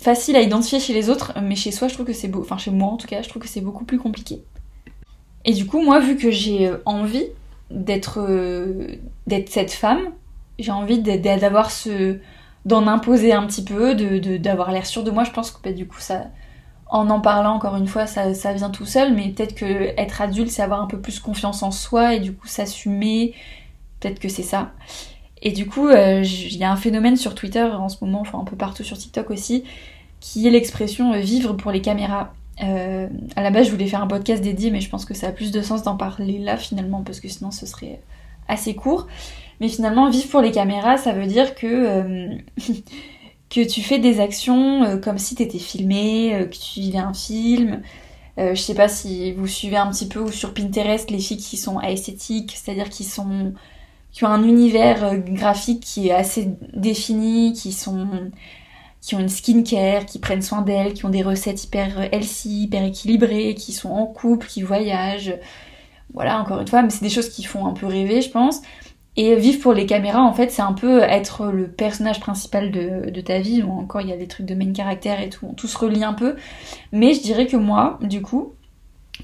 facile 0.00 0.36
à 0.36 0.40
identifier 0.40 0.80
chez 0.80 0.94
les 0.94 1.10
autres, 1.10 1.34
mais 1.42 1.54
chez 1.54 1.72
soi, 1.72 1.88
je 1.88 1.94
trouve 1.94 2.06
que 2.06 2.12
c'est 2.12 2.28
beau. 2.28 2.40
Enfin, 2.40 2.58
chez 2.58 2.70
moi 2.70 2.88
en 2.88 2.96
tout 2.96 3.06
cas, 3.06 3.22
je 3.22 3.28
trouve 3.28 3.42
que 3.42 3.48
c'est 3.48 3.60
beaucoup 3.60 3.84
plus 3.84 3.98
compliqué. 3.98 4.42
Et 5.44 5.52
du 5.52 5.66
coup, 5.66 5.82
moi, 5.82 6.00
vu 6.00 6.16
que 6.16 6.30
j'ai 6.30 6.68
euh, 6.68 6.82
envie 6.84 7.26
d'être 7.70 8.20
euh, 8.20 8.96
d'être 9.26 9.48
cette 9.50 9.72
femme, 9.72 10.00
j'ai 10.58 10.72
envie 10.72 11.00
d'avoir 11.00 11.70
ce 11.70 12.18
d'en 12.66 12.86
imposer 12.86 13.32
un 13.32 13.46
petit 13.46 13.64
peu, 13.64 13.94
de 13.94 14.36
d'avoir 14.36 14.72
l'air 14.72 14.86
sûr 14.86 15.04
de 15.04 15.10
moi. 15.10 15.24
Je 15.24 15.30
pense 15.30 15.50
que 15.50 15.58
bah, 15.62 15.72
du 15.72 15.86
coup, 15.86 16.00
ça, 16.00 16.26
en 16.88 17.08
en 17.10 17.20
parlant 17.20 17.54
encore 17.54 17.76
une 17.76 17.88
fois, 17.88 18.06
ça, 18.06 18.34
ça 18.34 18.52
vient 18.52 18.70
tout 18.70 18.86
seul. 18.86 19.14
Mais 19.14 19.30
peut-être 19.30 19.54
que 19.54 19.64
être 19.98 20.20
adulte, 20.20 20.50
c'est 20.50 20.62
avoir 20.62 20.82
un 20.82 20.86
peu 20.86 21.00
plus 21.00 21.20
confiance 21.20 21.62
en 21.62 21.70
soi 21.70 22.14
et 22.14 22.20
du 22.20 22.34
coup 22.34 22.46
s'assumer. 22.48 23.34
Peut-être 24.00 24.18
que 24.18 24.28
c'est 24.28 24.42
ça. 24.42 24.72
Et 25.42 25.52
du 25.52 25.66
coup, 25.66 25.88
euh, 25.88 26.22
il 26.22 26.56
y 26.56 26.64
a 26.64 26.70
un 26.70 26.76
phénomène 26.76 27.16
sur 27.16 27.34
Twitter 27.34 27.62
en 27.62 27.88
ce 27.88 28.04
moment, 28.04 28.20
enfin 28.20 28.38
un 28.40 28.44
peu 28.44 28.56
partout 28.56 28.84
sur 28.84 28.98
TikTok 28.98 29.30
aussi, 29.30 29.64
qui 30.20 30.46
est 30.46 30.50
l'expression 30.50 31.14
euh, 31.14 31.18
vivre 31.18 31.54
pour 31.54 31.70
les 31.72 31.80
caméras. 31.80 32.34
Euh, 32.62 33.08
à 33.36 33.42
la 33.42 33.50
base, 33.50 33.66
je 33.66 33.72
voulais 33.72 33.86
faire 33.86 34.02
un 34.02 34.06
podcast 34.06 34.42
dédié, 34.42 34.70
mais 34.70 34.80
je 34.80 34.90
pense 34.90 35.04
que 35.04 35.14
ça 35.14 35.28
a 35.28 35.32
plus 35.32 35.50
de 35.50 35.62
sens 35.62 35.82
d'en 35.82 35.96
parler 35.96 36.38
là 36.38 36.56
finalement, 36.56 37.02
parce 37.02 37.20
que 37.20 37.28
sinon 37.28 37.50
ce 37.50 37.66
serait 37.66 38.00
assez 38.48 38.74
court. 38.74 39.06
Mais 39.60 39.68
finalement, 39.68 40.10
vivre 40.10 40.28
pour 40.28 40.40
les 40.40 40.50
caméras, 40.50 40.96
ça 40.96 41.12
veut 41.12 41.26
dire 41.26 41.54
que, 41.54 42.28
que 43.50 43.66
tu 43.66 43.82
fais 43.82 43.98
des 43.98 44.20
actions 44.20 44.98
comme 45.00 45.18
si 45.18 45.34
t'étais 45.34 45.58
filmé, 45.58 46.48
que 46.50 46.56
tu 46.56 46.80
vivais 46.80 46.98
un 46.98 47.14
film. 47.14 47.82
je 48.38 48.54
sais 48.54 48.74
pas 48.74 48.88
si 48.88 49.32
vous 49.32 49.46
suivez 49.46 49.76
un 49.76 49.90
petit 49.90 50.08
peu 50.08 50.30
sur 50.30 50.54
Pinterest 50.54 51.10
les 51.10 51.18
filles 51.18 51.36
qui 51.38 51.56
sont 51.56 51.80
esthétiques, 51.80 52.52
c'est-à-dire 52.56 52.88
qui 52.88 53.04
sont 53.04 53.52
qui 54.12 54.24
ont 54.24 54.28
un 54.28 54.42
univers 54.42 55.18
graphique 55.18 55.84
qui 55.84 56.08
est 56.08 56.12
assez 56.12 56.48
défini, 56.74 57.52
qui 57.52 57.72
sont 57.72 58.08
qui 59.00 59.14
ont 59.14 59.20
une 59.20 59.28
skincare, 59.28 60.06
qui 60.06 60.18
prennent 60.18 60.42
soin 60.42 60.62
d'elles, 60.62 60.92
qui 60.92 61.06
ont 61.06 61.10
des 61.10 61.22
recettes 61.22 61.64
hyper 61.64 62.12
healthy, 62.12 62.64
hyper 62.64 62.84
équilibrées, 62.84 63.54
qui 63.54 63.72
sont 63.72 63.90
en 63.90 64.06
couple, 64.06 64.46
qui 64.46 64.62
voyagent. 64.62 65.34
Voilà, 66.12 66.40
encore 66.40 66.60
une 66.60 66.68
fois, 66.68 66.82
mais 66.82 66.90
c'est 66.90 67.02
des 67.02 67.10
choses 67.10 67.30
qui 67.30 67.44
font 67.44 67.66
un 67.66 67.72
peu 67.72 67.86
rêver, 67.86 68.20
je 68.20 68.30
pense. 68.30 68.60
Et 69.16 69.34
vivre 69.36 69.60
pour 69.60 69.72
les 69.72 69.86
caméras, 69.86 70.22
en 70.22 70.32
fait, 70.32 70.50
c'est 70.50 70.62
un 70.62 70.72
peu 70.72 71.00
être 71.02 71.46
le 71.46 71.68
personnage 71.68 72.20
principal 72.20 72.70
de, 72.70 73.20
ta 73.20 73.40
vie. 73.40 73.62
Ou 73.62 73.70
encore, 73.70 74.00
il 74.00 74.08
y 74.08 74.12
a 74.12 74.16
des 74.16 74.28
trucs 74.28 74.46
de 74.46 74.54
main 74.54 74.72
caractère 74.72 75.20
et 75.20 75.28
tout. 75.28 75.52
Tout 75.56 75.66
se 75.66 75.78
relie 75.78 76.04
un 76.04 76.14
peu. 76.14 76.36
Mais 76.92 77.14
je 77.14 77.20
dirais 77.20 77.46
que 77.46 77.56
moi, 77.56 77.98
du 78.02 78.22
coup, 78.22 78.54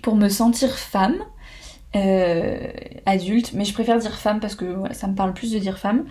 pour 0.02 0.16
me 0.16 0.28
sentir 0.28 0.70
femme, 0.70 1.16
euh, 1.94 2.72
adulte, 3.06 3.52
mais 3.54 3.64
je 3.64 3.72
préfère 3.72 3.98
dire 3.98 4.14
femme 4.16 4.40
parce 4.40 4.54
que 4.54 4.76
ça 4.92 5.06
me 5.06 5.14
parle 5.14 5.32
plus 5.32 5.52
de 5.52 5.58
dire 5.58 5.78
femme, 5.78 6.04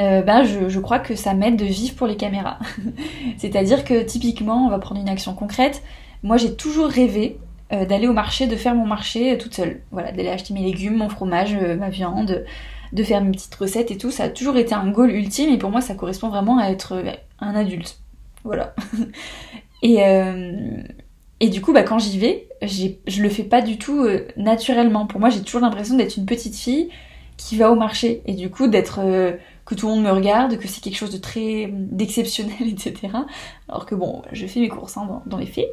euh, 0.00 0.22
ben 0.22 0.44
je, 0.44 0.78
crois 0.78 0.98
que 0.98 1.14
ça 1.14 1.34
m'aide 1.34 1.56
de 1.56 1.64
vivre 1.64 1.94
pour 1.94 2.06
les 2.06 2.16
caméras. 2.16 2.58
C'est-à-dire 3.36 3.84
que 3.84 4.02
typiquement, 4.02 4.66
on 4.66 4.70
va 4.70 4.78
prendre 4.78 5.00
une 5.00 5.08
action 5.08 5.34
concrète. 5.34 5.82
Moi, 6.22 6.36
j'ai 6.36 6.54
toujours 6.54 6.86
rêvé 6.86 7.38
euh, 7.72 7.84
d'aller 7.84 8.06
au 8.06 8.12
marché, 8.12 8.46
de 8.46 8.56
faire 8.56 8.74
mon 8.74 8.86
marché 8.86 9.36
toute 9.38 9.54
seule. 9.54 9.80
Voilà, 9.90 10.12
d'aller 10.12 10.28
acheter 10.28 10.54
mes 10.54 10.62
légumes, 10.62 10.96
mon 10.96 11.08
fromage, 11.08 11.54
ma 11.54 11.90
viande, 11.90 12.44
de 12.92 13.02
faire 13.02 13.22
mes 13.22 13.32
petites 13.32 13.54
recettes 13.56 13.90
et 13.90 13.98
tout. 13.98 14.10
Ça 14.10 14.24
a 14.24 14.28
toujours 14.28 14.56
été 14.56 14.74
un 14.74 14.88
goal 14.88 15.10
ultime 15.10 15.50
et 15.52 15.58
pour 15.58 15.70
moi, 15.70 15.80
ça 15.80 15.94
correspond 15.94 16.28
vraiment 16.28 16.58
à 16.58 16.70
être 16.70 17.02
un 17.40 17.54
adulte. 17.56 17.98
Voilà. 18.44 18.74
et, 19.82 19.98
et 21.40 21.48
du 21.48 21.60
coup, 21.60 21.72
bah, 21.72 21.82
quand 21.82 21.98
j'y 21.98 22.18
vais, 22.18 22.48
je 22.62 23.22
le 23.22 23.28
fais 23.28 23.44
pas 23.44 23.62
du 23.62 23.78
tout 23.78 24.06
naturellement. 24.36 25.06
Pour 25.06 25.20
moi, 25.20 25.30
j'ai 25.30 25.42
toujours 25.42 25.60
l'impression 25.60 25.96
d'être 25.96 26.16
une 26.16 26.26
petite 26.26 26.56
fille 26.56 26.88
qui 27.36 27.56
va 27.56 27.70
au 27.70 27.76
marché 27.76 28.22
et 28.26 28.34
du 28.34 28.50
coup 28.50 28.66
d'être 28.66 29.00
que 29.68 29.74
tout 29.74 29.86
le 29.86 29.94
monde 29.94 30.04
me 30.04 30.10
regarde, 30.10 30.56
que 30.56 30.66
c'est 30.66 30.82
quelque 30.82 30.96
chose 30.96 31.12
de 31.12 31.18
très 31.18 31.68
d'exceptionnel, 31.70 32.56
etc. 32.62 32.94
Alors 33.68 33.84
que 33.84 33.94
bon, 33.94 34.22
je 34.32 34.46
fais 34.46 34.60
mes 34.60 34.68
courses 34.68 34.96
hein, 34.96 35.22
dans, 35.26 35.36
les 35.36 35.46
faits. 35.46 35.68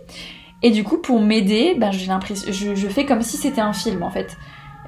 Et 0.62 0.72
du 0.72 0.84
coup, 0.84 0.98
pour 0.98 1.22
m'aider, 1.22 1.76
ben, 1.78 1.92
j'ai 1.92 2.08
l'impression, 2.08 2.52
je, 2.52 2.88
fais 2.88 3.06
comme 3.06 3.22
si 3.22 3.38
c'était 3.38 3.62
un 3.62 3.74
film 3.74 4.04
en 4.04 4.12
fait. 4.12 4.36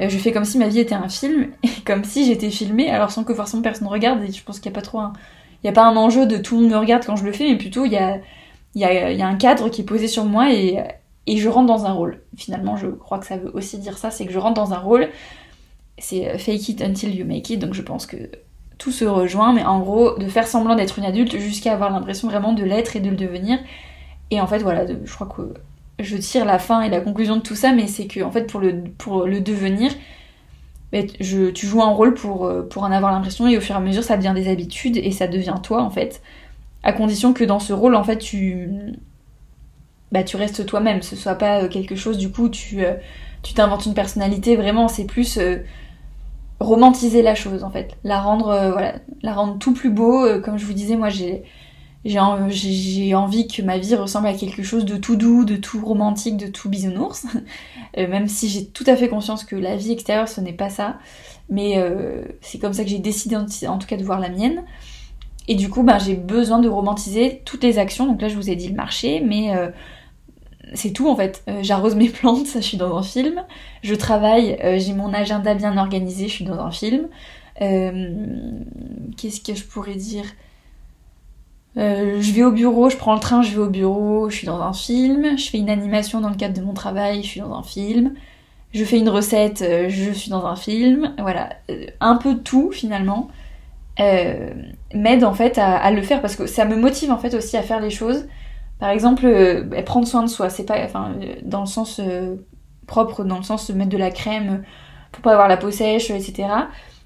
Euh, 0.01 0.10
je 0.10 0.17
fais 0.17 0.34
comme 0.34 0.43
si 0.43 0.57
ma 0.57 0.67
vie 0.67 0.79
était 0.79 0.93
un 0.93 1.07
film, 1.07 1.48
et 1.63 1.69
comme 1.86 2.03
si 2.03 2.25
j'étais 2.25 2.50
filmée, 2.50 2.89
alors 2.89 3.12
sans 3.12 3.24
que 3.24 3.34
forcément 3.34 3.63
personne 3.63 3.88
regarde, 3.88 4.22
et 4.24 4.31
je 4.31 4.43
pense 4.43 4.60
qu'il 4.60 4.69
n'y 4.72 4.77
a 4.77 4.79
pas 4.79 4.86
trop 4.86 5.00
un... 5.00 5.13
Il 5.63 5.69
a 5.69 5.74
pas 5.74 5.86
un 5.86 5.96
enjeu 5.96 6.27
de 6.27 6.38
tout 6.38 6.55
le 6.55 6.62
monde 6.62 6.72
me 6.72 6.77
regarde 6.77 7.03
quand 7.03 7.15
je 7.15 7.24
le 7.24 7.31
fais, 7.31 7.50
mais 7.50 7.57
plutôt 7.57 7.86
il 7.86 7.91
y 7.91 7.98
a, 7.98 8.17
il 8.77 9.17
y 9.17 9.22
a, 9.22 9.27
un 9.27 9.36
cadre 9.36 9.69
qui 9.69 9.81
est 9.81 9.86
posé 9.86 10.07
sur 10.07 10.25
moi 10.25 10.53
et, 10.53 10.77
et 11.25 11.38
je 11.38 11.50
rentre 11.50 11.67
dans 11.67 11.86
un 11.86 11.93
rôle. 11.93 12.22
Finalement, 12.36 12.77
je 12.77 12.88
crois 12.88 13.17
que 13.17 13.25
ça 13.25 13.38
veut 13.38 13.51
aussi 13.55 13.79
dire 13.79 13.98
ça, 13.98 14.12
c'est 14.12 14.25
que 14.25 14.31
je 14.31 14.38
rentre 14.38 14.53
dans 14.53 14.74
un 14.74 14.77
rôle. 14.77 15.10
C'est 15.98 16.27
euh, 16.27 16.38
fake 16.38 16.69
it 16.69 16.81
until 16.81 17.15
you 17.15 17.25
make 17.25 17.50
it, 17.50 17.60
donc 17.60 17.74
je 17.74 17.81
pense 17.81 18.05
que 18.05 18.17
tout 18.77 18.91
se 18.91 19.03
rejoint, 19.03 19.51
mais 19.53 19.63
en 19.63 19.79
gros, 19.79 20.15
de 20.19 20.27
faire 20.27 20.48
semblant 20.48 20.75
d'être 20.75 21.00
une 21.00 21.05
adulte 21.05 21.38
jusqu'à 21.38 21.74
avoir 21.74 21.89
l'impression 21.89 22.27
vraiment 22.27 22.53
de 22.53 22.63
l'être 22.63 22.96
et 22.96 23.00
de 23.00 23.10
le 23.10 23.15
devenir. 23.15 23.57
Et 24.29 24.39
en 24.39 24.46
fait, 24.46 24.60
voilà, 24.60 24.86
je 24.86 25.15
crois 25.15 25.27
que 25.27 25.55
je 26.00 26.15
tire 26.17 26.46
la 26.46 26.60
fin 26.60 26.81
et 26.81 26.89
la 26.89 27.01
conclusion 27.01 27.38
de 27.38 27.41
tout 27.41 27.55
ça, 27.55 27.74
mais 27.74 27.88
c'est 27.88 28.05
que 28.05 28.22
en 28.22 28.31
fait, 28.31 28.43
pour 28.43 28.60
le, 28.60 28.84
pour 29.00 29.25
le 29.25 29.41
devenir, 29.41 29.91
bah, 30.91 31.00
je, 31.19 31.50
tu 31.50 31.65
joues 31.65 31.81
un 31.81 31.89
rôle 31.89 32.13
pour, 32.13 32.46
euh, 32.46 32.62
pour 32.62 32.84
en 32.84 32.91
avoir 32.91 33.12
l'impression 33.12 33.48
et 33.48 33.57
au 33.57 33.62
fur 33.62 33.74
et 33.74 33.77
à 33.79 33.81
mesure, 33.81 34.03
ça 34.03 34.17
devient 34.17 34.34
des 34.36 34.48
habitudes 34.50 34.98
et 34.98 35.12
ça 35.12 35.27
devient 35.27 35.55
toi 35.63 35.81
en 35.81 35.89
fait. 35.89 36.22
À 36.88 36.94
condition 36.94 37.34
que 37.34 37.44
dans 37.44 37.60
ce 37.60 37.74
rôle, 37.74 37.94
en 37.94 38.03
fait, 38.03 38.17
tu, 38.17 38.70
bah, 40.12 40.24
tu 40.24 40.38
restes 40.38 40.65
toi-même, 40.65 41.03
ce 41.03 41.15
soit 41.15 41.36
pas 41.36 41.62
euh, 41.63 41.67
quelque 41.67 41.96
chose, 41.96 42.17
du 42.17 42.32
coup, 42.32 42.50
tu 42.50 42.84
euh, 42.84 42.96
tu 43.44 43.53
t'inventes 43.53 43.86
une 43.86 43.94
personnalité, 43.94 44.56
vraiment, 44.56 44.88
c'est 44.88 45.06
plus 45.06 45.38
romantiser 46.60 47.22
la 47.22 47.36
chose 47.36 47.63
en 47.63 47.70
fait, 47.70 47.98
la 48.03 48.20
rendre 48.20 48.50
euh, 48.50 48.72
voilà, 48.72 48.96
la 49.22 49.34
rendre 49.34 49.58
tout 49.60 49.74
plus 49.74 49.89
beau. 49.89 50.25
Euh, 50.25 50.39
comme 50.39 50.58
je 50.58 50.65
vous 50.65 50.74
disais, 50.74 50.96
moi 50.96 51.10
j'ai 51.10 51.44
envie 52.20 53.48
que 53.48 53.62
ma 53.62 53.77
vie 53.77 53.96
ressemble 53.96 54.27
à 54.27 54.34
quelque 54.34 54.63
chose 54.63 54.86
de 54.86 54.98
tout 54.98 55.15
doux, 55.15 55.46
de 55.46 55.56
tout 55.56 55.84
romantique, 55.86 56.38
de 56.38 56.48
tout 56.48 56.70
bisounours. 56.70 57.25
Euh, 57.98 58.08
même 58.08 58.27
si 58.27 58.48
j'ai 58.48 58.67
tout 58.67 58.84
à 58.86 58.96
fait 58.96 59.10
conscience 59.10 59.44
que 59.44 59.56
la 59.56 59.75
vie 59.75 59.91
extérieure 59.91 60.27
ce 60.27 60.39
n'est 60.39 60.53
pas 60.53 60.70
ça, 60.70 61.00
mais 61.50 61.84
c'est 62.41 62.60
comme 62.60 62.74
ça 62.74 62.84
que 62.84 62.89
j'ai 62.89 63.00
décidé 63.00 63.36
en, 63.36 63.77
tout 63.77 63.88
cas 63.88 63.98
de 63.98 64.03
voir 64.03 64.20
la 64.20 64.29
mienne. 64.29 64.63
Et 65.48 65.56
du 65.56 65.70
coup, 65.70 65.84
ben, 65.84 65.98
j'ai 65.98 66.16
besoin 66.16 66.60
de 66.60 66.68
romantiser 66.70 67.42
toutes 67.46 67.63
les 67.63 67.80
actions. 67.80 68.06
Donc 68.06 68.22
là, 68.22 68.27
je 68.27 68.36
vous 68.36 68.50
ai 68.50 68.56
dit 68.56 68.68
le 68.68 68.75
marché, 68.75 69.22
mais 69.22 69.54
c'est 70.74 70.92
tout 70.92 71.10
en 71.10 71.16
fait. 71.16 71.44
Euh, 71.48 71.60
j'arrose 71.62 71.96
mes 71.96 72.10
plantes, 72.10 72.48
je 72.56 72.60
suis 72.60 72.77
dans 72.77 72.98
un 72.98 73.04
film. 73.04 73.44
Je 73.84 73.96
travaille, 73.96 74.58
euh, 74.63 74.80
j'ai 74.80 74.94
mon 74.94 75.13
agenda 75.13 75.54
bien 75.54 75.77
organisé, 75.77 76.27
je 76.27 76.34
suis 76.34 76.46
dans 76.46 76.60
un 76.60 76.72
film. 76.72 77.08
Euh, 77.62 78.13
qu'est-ce 79.18 79.42
que 79.42 79.56
je 79.56 79.63
pourrais 79.63 79.96
dire? 79.96 80.25
Je 81.75 82.32
vais 82.32 82.44
au 82.44 82.51
bureau, 82.51 82.89
je 82.89 82.98
prends 82.98 83.13
le 83.13 83.20
train, 83.20 83.44
je 83.44 83.51
vais 83.51 83.60
au 83.60 83.70
bureau, 83.70 84.32
je 84.32 84.38
suis 84.38 84.48
dans 84.48 84.60
un 84.62 84.74
film. 84.74 85.38
Je 85.38 85.48
fais 85.48 85.60
une 85.60 85.70
animation 85.70 86.22
dans 86.22 86.30
le 86.30 86.36
cadre 86.36 86.60
de 86.60 86.66
mon 86.66 86.74
travail, 86.74 87.22
je 87.22 87.27
suis 87.27 87.39
dans 87.39 87.54
un 87.54 87.62
film. 87.62 88.16
Je 88.74 88.84
fais 88.84 88.98
une 88.98 89.10
recette, 89.10 89.63
je 89.88 90.12
suis 90.12 90.32
dans 90.32 90.48
un 90.48 90.56
film. 90.56 91.13
Voilà, 91.20 91.50
un 92.00 92.16
peu 92.16 92.39
tout 92.39 92.72
finalement. 92.72 93.30
M'aide 94.00 95.24
en 95.24 95.34
fait 95.34 95.58
à, 95.58 95.92
le 95.92 96.01
faire 96.01 96.22
parce 96.22 96.36
que 96.36 96.46
ça 96.46 96.66
me 96.66 96.75
motive 96.75 97.12
en 97.12 97.18
fait 97.18 97.34
aussi 97.34 97.58
à 97.58 97.62
faire 97.62 97.80
les 97.80 97.89
choses 97.89 98.27
par 98.80 98.89
exemple, 98.89 99.25
euh, 99.25 99.63
bah, 99.63 99.82
prendre 99.82 100.08
soin 100.08 100.24
de 100.24 100.27
soi, 100.27 100.50
c'est 100.50 100.66
pas, 100.66 100.84
enfin, 100.84 101.13
euh, 101.22 101.36
dans 101.44 101.62
le 101.62 101.66
sens 101.66 102.00
euh, 102.00 102.36
propre, 102.86 103.24
dans 103.24 103.38
le 103.38 103.44
sens 103.44 103.70
de 103.70 103.75
mettre 103.75 103.89
de 103.89 103.98
la 103.98 104.12
crème 104.12 104.63
pour 105.12 105.22
pas 105.24 105.32
avoir 105.32 105.48
la 105.48 105.58
peau 105.58 105.72
sèche, 105.72 106.12
etc. 106.12 106.48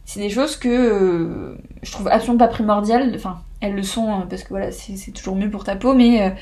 C'est 0.03 0.19
des 0.19 0.29
choses 0.29 0.57
que 0.57 1.57
je 1.81 1.91
trouve 1.91 2.07
absolument 2.09 2.39
pas 2.39 2.47
primordiales. 2.47 3.13
Enfin, 3.15 3.39
elles 3.61 3.75
le 3.75 3.83
sont 3.83 4.11
hein, 4.11 4.27
parce 4.29 4.43
que 4.43 4.49
voilà, 4.49 4.71
c'est 4.71 5.11
toujours 5.11 5.35
mieux 5.35 5.49
pour 5.49 5.63
ta 5.63 5.75
peau, 5.75 5.93
mais 5.93 6.35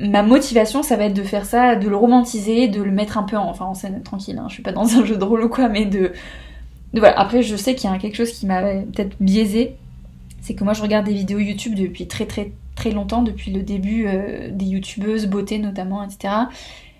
ma 0.00 0.22
motivation, 0.22 0.82
ça 0.82 0.96
va 0.96 1.04
être 1.04 1.14
de 1.14 1.22
faire 1.22 1.44
ça, 1.44 1.76
de 1.76 1.88
le 1.88 1.96
romantiser, 1.96 2.68
de 2.68 2.82
le 2.82 2.90
mettre 2.90 3.18
un 3.18 3.22
peu 3.22 3.36
en, 3.36 3.48
enfin, 3.48 3.66
en 3.66 3.74
scène 3.74 4.02
tranquille. 4.02 4.38
Hein, 4.38 4.46
je 4.48 4.54
suis 4.54 4.62
pas 4.62 4.72
dans 4.72 4.96
un 4.96 5.04
jeu 5.04 5.16
de 5.16 5.24
rôle 5.24 5.44
ou 5.44 5.48
quoi, 5.48 5.68
mais 5.68 5.84
de, 5.84 6.12
de 6.94 7.00
voilà. 7.00 7.18
Après, 7.18 7.42
je 7.42 7.56
sais 7.56 7.74
qu'il 7.74 7.90
y 7.90 7.92
a 7.92 7.98
quelque 7.98 8.16
chose 8.16 8.32
qui 8.32 8.46
m'a 8.46 8.62
peut-être 8.62 9.16
biaisé, 9.20 9.76
c'est 10.40 10.54
que 10.54 10.64
moi, 10.64 10.72
je 10.72 10.82
regarde 10.82 11.06
des 11.06 11.14
vidéos 11.14 11.38
YouTube 11.38 11.74
depuis 11.74 12.06
très 12.06 12.26
très 12.26 12.52
très 12.74 12.90
longtemps, 12.90 13.22
depuis 13.22 13.50
le 13.50 13.62
début 13.62 14.06
euh, 14.06 14.50
des 14.50 14.64
youtubeuses, 14.64 15.26
beauté 15.26 15.58
notamment, 15.58 16.02
etc. 16.02 16.34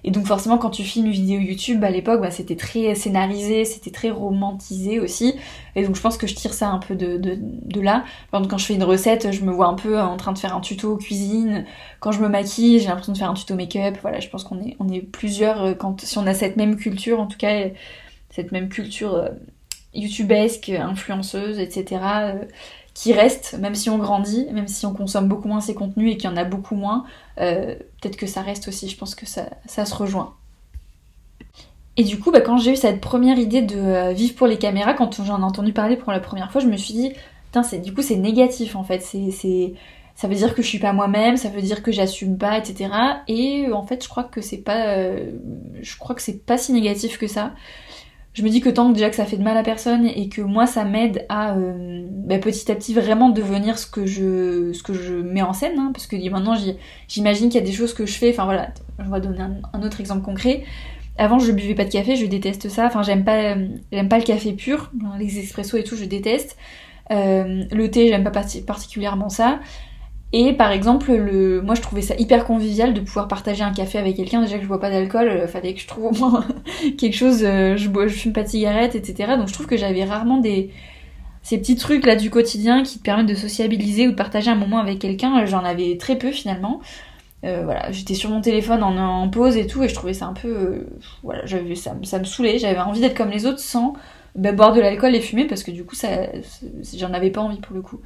Et 0.04 0.11
donc 0.11 0.26
forcément 0.26 0.58
quand 0.58 0.70
tu 0.70 0.82
filmes 0.82 1.06
une 1.06 1.12
vidéo 1.12 1.40
YouTube 1.40 1.82
à 1.84 1.90
l'époque, 1.90 2.20
bah, 2.20 2.30
c'était 2.30 2.56
très 2.56 2.94
scénarisé, 2.94 3.64
c'était 3.64 3.90
très 3.90 4.11
romantisé 4.11 4.99
aussi. 4.99 5.34
Et 5.76 5.84
donc 5.84 5.94
je 5.94 6.00
pense 6.00 6.16
que 6.16 6.26
je 6.26 6.34
tire 6.34 6.54
ça 6.54 6.68
un 6.68 6.78
peu 6.78 6.96
de, 6.96 7.80
là. 7.80 8.04
quand 8.32 8.58
je 8.58 8.66
fais 8.66 8.75
une 8.75 8.82
recette, 8.82 9.30
je 9.30 9.44
me 9.44 9.52
vois 9.52 9.68
un 9.68 9.75
peu 9.75 10.00
en 10.00 10.16
train 10.16 10.32
de 10.32 10.38
faire 10.38 10.56
un 10.56 10.61
tuto 10.61 10.96
cuisine. 10.96 11.64
Quand 12.00 12.11
je 12.11 12.20
me 12.20 12.28
maquille, 12.28 12.80
j'ai 12.80 12.88
l'impression 12.88 13.12
de 13.12 13.18
faire 13.18 13.30
un 13.30 13.34
tuto 13.34 13.54
make-up. 13.54 13.96
Voilà, 14.02 14.18
je 14.18 14.28
pense 14.28 14.42
qu'on 14.44 14.61
est, 14.61 14.76
on 14.80 14.88
est 14.88 15.00
plusieurs, 15.00 15.62
euh, 15.62 15.75
quand, 15.75 16.00
si 16.00 16.18
on 16.18 16.26
a 16.26 16.34
cette 16.34 16.56
même 16.56 16.76
culture, 16.76 17.20
en 17.20 17.26
tout 17.26 17.38
cas 17.38 17.68
cette 18.30 18.50
même 18.50 18.68
culture 18.70 19.14
euh, 19.94 19.99
youtubesque, 20.00 20.68
influenceuse, 20.68 21.58
etc 21.58 22.00
qui 22.94 23.12
reste, 23.12 23.56
même 23.58 23.75
si 23.75 23.90
on 23.90 23.99
grandit, 23.99 24.46
même 24.52 24.68
si 24.68 24.84
on 24.84 24.92
consomme 24.92 25.28
beaucoup 25.28 25.49
moins 25.49 25.61
ces 25.61 25.75
contenus 25.75 26.12
et 26.12 26.16
qu'il 26.16 26.28
y 26.28 26.32
en 26.32 26.37
a 26.37 26.44
beaucoup 26.44 26.75
moins, 26.75 27.04
euh, 27.40 27.75
peut-être 28.00 28.16
que 28.16 28.26
ça 28.26 28.42
reste 28.42 28.68
aussi, 28.68 28.88
je 28.88 28.96
pense 28.96 29.14
que 29.14 29.25
ça, 29.26 29.46
se 29.66 29.94
rejoint. 29.94 30.34
Et 31.96 32.04
du 32.04 32.18
coup, 32.18 32.30
bah, 32.30 32.40
quand 32.40 32.58
j'ai 32.58 32.72
eu 32.72 32.76
cette 32.76 33.00
première 33.00 33.38
idée 33.38 33.62
de 33.62 33.76
euh, 33.76 34.12
vivre 34.12 34.34
pour 34.34 34.46
les 34.46 34.58
caméras, 34.58 34.94
quand 34.94 35.25
j'en 35.25 35.40
ai 35.40 35.44
entendu 35.44 35.72
parler 35.72 35.96
pour 35.96 36.12
la 36.12 36.20
première 36.20 36.50
fois, 36.50 36.61
je 36.61 36.66
me 36.66 36.76
suis 36.76 36.94
dit, 36.94 37.12
du 37.82 37.94
coup, 37.94 38.02
c'est 38.02 38.16
négatif 38.16 38.76
en 38.76 38.84
fait. 38.84 39.00
Ça 40.14 40.28
veut 40.28 40.34
dire 40.34 40.54
que 40.54 40.62
je 40.62 40.68
suis 40.68 40.78
pas 40.78 40.92
moi-même, 40.92 41.37
ça 41.37 41.49
veut 41.49 41.62
dire 41.62 41.82
que 41.82 41.92
j'assume 41.92 42.38
pas, 42.38 42.58
etc. 42.58 42.90
Et 43.28 43.70
en 43.72 43.82
fait, 43.82 44.02
je 44.04 44.08
crois 44.08 44.25
que 44.25 44.40
c'est 44.40 44.58
pas, 44.58 44.88
euh, 44.88 45.32
je 45.80 45.96
crois 45.99 46.14
que 46.14 46.22
c'est 46.22 46.44
pas 46.44 46.58
si 46.58 46.72
négatif 46.72 47.18
que 47.18 47.26
ça 47.26 47.52
je 48.34 48.42
me 48.42 48.48
dis 48.48 48.60
que 48.60 48.70
tant 48.70 48.88
que 48.88 48.94
déjà 48.94 49.10
que 49.10 49.16
ça 49.16 49.26
fait 49.26 49.36
de 49.36 49.42
mal 49.42 49.56
à 49.56 49.62
personne 49.62 50.06
et 50.06 50.28
que 50.28 50.40
moi 50.40 50.66
ça 50.66 50.84
m'aide 50.84 51.26
à 51.28 51.54
euh, 51.54 52.06
bah, 52.10 52.38
petit 52.38 52.70
à 52.72 52.74
petit 52.74 52.94
vraiment 52.94 53.28
devenir 53.28 53.78
ce 53.78 53.86
que 53.86 54.06
je 54.06 55.20
mets 55.20 55.42
en 55.42 55.52
scène 55.52 55.78
hein, 55.78 55.90
parce 55.92 56.06
que 56.06 56.16
maintenant 56.30 56.54
j'imagine 57.08 57.50
qu'il 57.50 57.60
y 57.60 57.62
a 57.62 57.66
des 57.66 57.72
choses 57.72 57.92
que 57.92 58.06
je 58.06 58.14
fais. 58.14 58.30
Enfin 58.30 58.44
voilà 58.44 58.70
je 58.98 59.10
vais 59.10 59.20
donner 59.20 59.40
un, 59.72 59.82
autre 59.82 60.00
exemple 60.00 60.22
concret. 60.22 60.64
Avant 61.18 61.38
je 61.38 61.52
buvais 61.52 61.74
pas 61.74 61.84
de 61.84 61.90
café 61.90 62.16
je 62.16 62.24
déteste 62.24 62.70
ça. 62.70 62.86
Enfin 62.86 63.02
j'aime 63.02 63.24
pas 63.24 63.54
le 63.54 64.24
café 64.24 64.52
pur 64.52 64.90
les 65.18 65.38
expressos 65.38 65.78
et 65.78 65.84
tout 65.84 65.96
je 65.96 66.06
déteste. 66.06 66.56
Euh, 67.10 67.64
le 67.70 67.90
thé 67.90 68.08
j'aime 68.08 68.24
pas 68.24 68.30
particulièrement 68.66 69.28
ça 69.28 69.60
et 70.32 70.54
par 70.54 70.70
exemple, 70.72 71.12
le... 71.12 71.60
moi 71.60 71.74
je 71.74 71.82
trouvais 71.82 72.00
ça 72.02 72.14
hyper 72.16 72.44
convivial 72.46 72.94
de 72.94 73.00
pouvoir 73.00 73.28
partager 73.28 73.62
un 73.62 73.72
café 73.72 73.98
avec 73.98 74.16
quelqu'un. 74.16 74.40
Déjà 74.40 74.56
que 74.56 74.62
je 74.62 74.68
bois 74.68 74.80
pas 74.80 74.90
d'alcool, 74.90 75.28
euh, 75.28 75.46
fallait 75.46 75.74
que 75.74 75.80
je 75.80 75.86
trouve 75.86 76.06
au 76.06 76.12
moins 76.12 76.46
quelque 76.98 77.16
chose. 77.16 77.42
Euh, 77.44 77.76
je, 77.76 77.88
bois, 77.88 78.06
je 78.06 78.14
fume 78.14 78.32
pas 78.32 78.42
de 78.42 78.48
cigarette, 78.48 78.94
etc. 78.94 79.34
Donc 79.36 79.48
je 79.48 79.52
trouve 79.52 79.66
que 79.66 79.76
j'avais 79.76 80.04
rarement 80.04 80.38
des 80.38 80.70
ces 81.42 81.58
petits 81.58 81.76
trucs 81.76 82.06
là 82.06 82.14
du 82.16 82.30
quotidien 82.30 82.82
qui 82.84 82.98
te 82.98 83.02
permettent 83.02 83.26
de 83.26 83.34
sociabiliser 83.34 84.06
ou 84.06 84.12
de 84.12 84.16
partager 84.16 84.50
un 84.50 84.54
moment 84.54 84.78
avec 84.78 84.98
quelqu'un. 85.00 85.44
J'en 85.44 85.64
avais 85.64 85.96
très 85.98 86.16
peu 86.16 86.30
finalement. 86.30 86.80
Euh, 87.44 87.62
voilà, 87.64 87.90
j'étais 87.90 88.14
sur 88.14 88.30
mon 88.30 88.40
téléphone 88.40 88.82
en, 88.84 88.96
en, 88.96 89.28
pause 89.28 89.56
et 89.56 89.66
tout, 89.66 89.82
et 89.82 89.88
je 89.88 89.94
trouvais 89.94 90.14
ça 90.14 90.26
un 90.26 90.32
peu, 90.32 90.86
voilà, 91.24 91.44
j'avais 91.44 91.74
ça, 91.74 91.96
ça 92.04 92.20
me 92.20 92.24
saoulait. 92.24 92.58
J'avais 92.58 92.78
envie 92.78 93.00
d'être 93.00 93.16
comme 93.16 93.30
les 93.30 93.46
autres 93.46 93.58
sans 93.58 93.94
bah, 94.36 94.52
boire 94.52 94.72
de 94.72 94.80
l'alcool 94.80 95.14
et 95.16 95.20
fumer 95.20 95.46
parce 95.46 95.64
que 95.64 95.72
du 95.72 95.84
coup, 95.84 95.96
ça, 95.96 96.08
j'en 96.96 97.12
avais 97.12 97.30
pas 97.30 97.40
envie 97.40 97.60
pour 97.60 97.74
le 97.74 97.82
coup. 97.82 98.00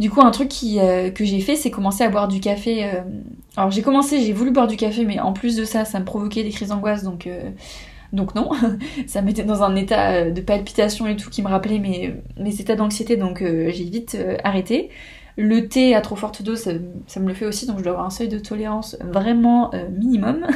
Du 0.00 0.08
coup, 0.08 0.22
un 0.22 0.30
truc 0.30 0.48
qui, 0.48 0.80
euh, 0.80 1.10
que 1.10 1.26
j'ai 1.26 1.40
fait, 1.40 1.56
c'est 1.56 1.70
commencer 1.70 2.02
à 2.02 2.08
boire 2.08 2.26
du 2.26 2.40
café. 2.40 2.86
Euh, 2.86 3.02
alors 3.58 3.70
j'ai 3.70 3.82
commencé, 3.82 4.18
j'ai 4.20 4.32
voulu 4.32 4.50
boire 4.50 4.66
du 4.66 4.78
café, 4.78 5.04
mais 5.04 5.20
en 5.20 5.34
plus 5.34 5.56
de 5.56 5.64
ça, 5.64 5.84
ça 5.84 6.00
me 6.00 6.06
provoquait 6.06 6.42
des 6.42 6.48
crises 6.48 6.70
d'angoisse, 6.70 7.02
donc 7.04 7.26
euh, 7.26 7.50
donc 8.14 8.34
non. 8.34 8.50
ça 9.06 9.20
mettait 9.20 9.44
dans 9.44 9.62
un 9.62 9.76
état 9.76 10.30
de 10.30 10.40
palpitation 10.40 11.06
et 11.06 11.16
tout 11.16 11.28
qui 11.28 11.42
me 11.42 11.48
rappelait 11.48 11.78
mes, 11.78 12.14
mes 12.38 12.60
états 12.62 12.76
d'anxiété, 12.76 13.18
donc 13.18 13.44
j'ai 13.44 13.84
vite 13.84 14.16
arrêté. 14.42 14.88
Le 15.36 15.68
thé 15.68 15.94
à 15.94 16.00
trop 16.00 16.16
forte 16.16 16.42
dose, 16.42 16.66
ça, 17.06 17.20
me 17.20 17.28
le 17.28 17.34
fait 17.34 17.44
aussi, 17.44 17.66
donc 17.66 17.78
je 17.78 17.82
dois 17.82 17.92
avoir 17.92 18.06
un 18.06 18.10
seuil 18.10 18.28
de 18.28 18.38
tolérance 18.38 18.96
vraiment 19.02 19.70
minimum. 19.98 20.46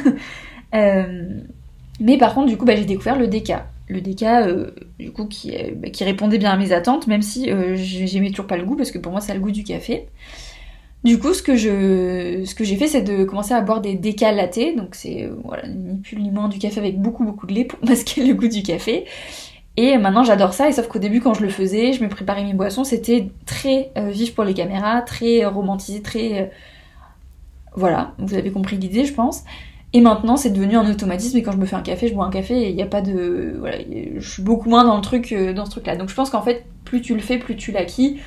mais 0.73 2.17
par 2.17 2.33
contre, 2.33 2.47
du 2.47 2.57
coup, 2.57 2.65
bah, 2.65 2.75
j'ai 2.75 2.85
découvert 2.85 3.15
le 3.15 3.27
déca 3.27 3.67
le 3.87 4.01
DK 4.01 4.23
euh, 4.23 4.71
du 4.99 5.11
coup 5.11 5.25
qui, 5.25 5.51
bah, 5.75 5.89
qui, 5.89 6.03
répondait 6.03 6.37
bien 6.37 6.51
à 6.51 6.57
mes 6.57 6.71
attentes 6.71 7.07
même 7.07 7.21
si 7.21 7.51
euh, 7.51 7.75
j'aimais 7.75 8.29
toujours 8.29 8.47
pas 8.47 8.57
le 8.57 8.65
goût 8.65 8.75
parce 8.75 8.91
que 8.91 8.97
pour 8.97 9.11
moi 9.11 9.21
ça 9.21 9.33
a 9.33 9.35
le 9.35 9.41
goût 9.41 9.51
du 9.51 9.63
café. 9.63 10.07
Du 11.03 11.19
coup 11.19 11.33
ce 11.33 11.43
que 11.43 11.55
j'ai 11.55 12.75
fait 12.77 12.87
c'est 12.87 13.03
de 13.03 13.25
commencer 13.25 13.53
à 13.53 13.61
boire 13.61 13.81
des 13.81 13.93
DK 13.93 14.21
latte 14.21 14.75
donc 14.75 14.95
c'est 14.95 15.23
euh, 15.23 15.35
voilà 15.43 15.67
ni 15.67 15.97
plus 15.99 16.17
ni 16.17 16.31
moins 16.31 16.49
du 16.49 16.57
café 16.57 16.79
avec 16.79 16.99
beaucoup 16.99 17.23
beaucoup 17.23 17.45
de 17.45 17.53
lait 17.53 17.65
pour 17.65 17.79
masquer 17.87 18.25
le 18.25 18.33
goût 18.33 18.47
du 18.47 18.63
café. 18.63 19.05
Et 19.77 19.97
maintenant 19.97 20.23
j'adore 20.23 20.53
ça. 20.53 20.69
Et 20.69 20.71
sauf 20.71 20.87
qu'au 20.87 20.99
début 20.99 21.21
quand 21.21 21.33
je 21.33 21.43
le 21.43 21.49
faisais 21.49 21.93
je 21.93 22.03
me 22.03 22.09
préparais 22.09 22.43
mes 22.43 22.53
boissons 22.53 22.83
c'était 22.83 23.29
très 23.45 23.91
vif 24.07 24.33
pour 24.33 24.45
les 24.45 24.53
caméras 24.53 25.01
très 25.01 25.45
romantisé 25.45 26.01
très 26.01 26.51
voilà. 27.75 28.15
Vous 28.17 28.33
avez 28.33 28.51
compris 28.51 28.77
l'idée 28.77 29.05
je 29.05 29.13
pense 29.13 29.43
et 29.95 30.01
maintenant, 30.01 30.35
c'est 30.35 30.49
devenu 30.49 30.75
un 30.75 30.91
automatisme. 30.91 31.37
Et 31.37 31.41
quand 31.41 31.53
je 31.53 31.57
me 31.57 31.65
fais 31.65 31.77
un 31.77 31.81
café, 31.81 32.09
je 32.09 32.13
bois 32.13 32.25
un 32.25 32.29
café. 32.29 32.63
Et 32.63 32.69
il 32.69 32.75
n'y 32.75 32.81
a 32.81 32.85
pas 32.85 33.01
de. 33.01 33.55
Voilà, 33.59 33.77
je 34.17 34.29
suis 34.29 34.43
beaucoup 34.43 34.67
moins 34.67 34.83
dans 34.83 34.97
le 34.97 35.01
truc, 35.01 35.31
euh, 35.31 35.53
dans 35.53 35.63
ce 35.63 35.71
truc-là. 35.71 35.95
Donc 35.95 36.09
je 36.09 36.15
pense 36.15 36.29
qu'en 36.29 36.41
fait, 36.41 36.65
plus 36.83 36.99
tu 36.99 37.13
le 37.13 37.21
fais, 37.21 37.37
plus 37.37 37.55
tu 37.55 37.71
l'acquis. 37.71 38.19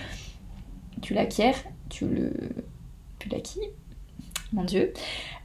Tu 1.03 1.13
l'acquiers. 1.13 1.53
Tu 1.91 2.07
le. 2.07 2.33
Tu 3.19 3.29
l'acquis. 3.29 3.61
Mon 4.55 4.65
dieu. 4.65 4.95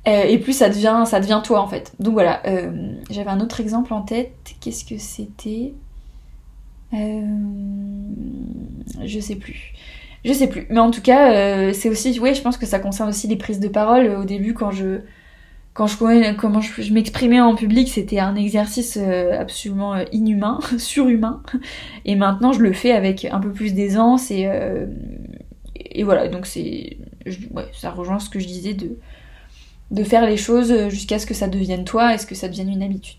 Euh, 0.07 0.23
et 0.23 0.37
plus 0.37 0.53
ça 0.53 0.69
devient, 0.69 1.03
ça 1.05 1.19
devient 1.19 1.41
toi 1.43 1.59
en 1.59 1.67
fait. 1.67 1.91
Donc 1.99 2.13
voilà. 2.13 2.41
Euh, 2.47 2.71
j'avais 3.09 3.29
un 3.29 3.41
autre 3.41 3.59
exemple 3.59 3.93
en 3.93 4.03
tête. 4.03 4.31
Qu'est-ce 4.61 4.85
que 4.85 4.97
c'était? 4.97 5.73
Je 6.93 7.27
sais 9.19 9.35
plus. 9.35 9.73
Je 10.23 10.31
sais 10.31 10.47
plus. 10.47 10.67
Mais 10.69 10.79
en 10.79 10.89
tout 10.89 11.01
cas, 11.01 11.73
c'est 11.73 11.89
aussi. 11.89 12.17
Oui, 12.21 12.33
je 12.33 12.41
pense 12.41 12.55
que 12.55 12.65
ça 12.65 12.79
concerne 12.79 13.09
aussi 13.09 13.27
les 13.27 13.35
prises 13.35 13.59
de 13.59 13.67
parole. 13.67 14.07
Au 14.07 14.23
début, 14.23 14.53
quand 14.53 14.71
je 14.71 15.01
quand 15.73 15.87
je 15.87 15.97
connais 15.97 16.35
comment 16.35 16.61
je, 16.61 16.93
m'exprimais 16.93 17.41
en 17.41 17.55
public, 17.55 17.89
c'était 17.89 18.19
un 18.19 18.35
exercice 18.35 18.97
euh, 19.01 19.39
absolument 19.39 19.95
euh, 19.95 20.03
inhumain, 20.11 20.59
surhumain. 20.77 21.41
Et 22.05 22.15
maintenant, 22.15 22.53
je 22.53 22.59
le 22.59 22.73
fais 22.73 22.91
avec 22.91 23.25
un 23.25 23.39
peu 23.39 23.51
plus 23.51 23.73
d'aisance 23.73 24.29
et, 24.29 24.45
euh, 24.45 24.85
voilà. 26.03 26.27
Donc 26.27 26.45
c'est, 26.45 26.97
ça 27.73 27.89
rejoint 27.89 28.19
ce 28.19 28.29
que 28.29 28.39
je 28.39 28.47
disais 28.47 28.73
de 28.73 28.97
de 29.91 30.03
faire 30.03 30.25
les 30.25 30.37
choses 30.37 30.89
jusqu'à 30.89 31.19
ce 31.19 31.27
que 31.27 31.35
ça 31.35 31.47
devienne 31.47 31.83
toi 31.83 32.15
et 32.15 32.17
ce 32.17 32.25
que 32.25 32.33
ça 32.33 32.47
devienne 32.47 32.69
une 32.69 32.81
habitude. 32.81 33.17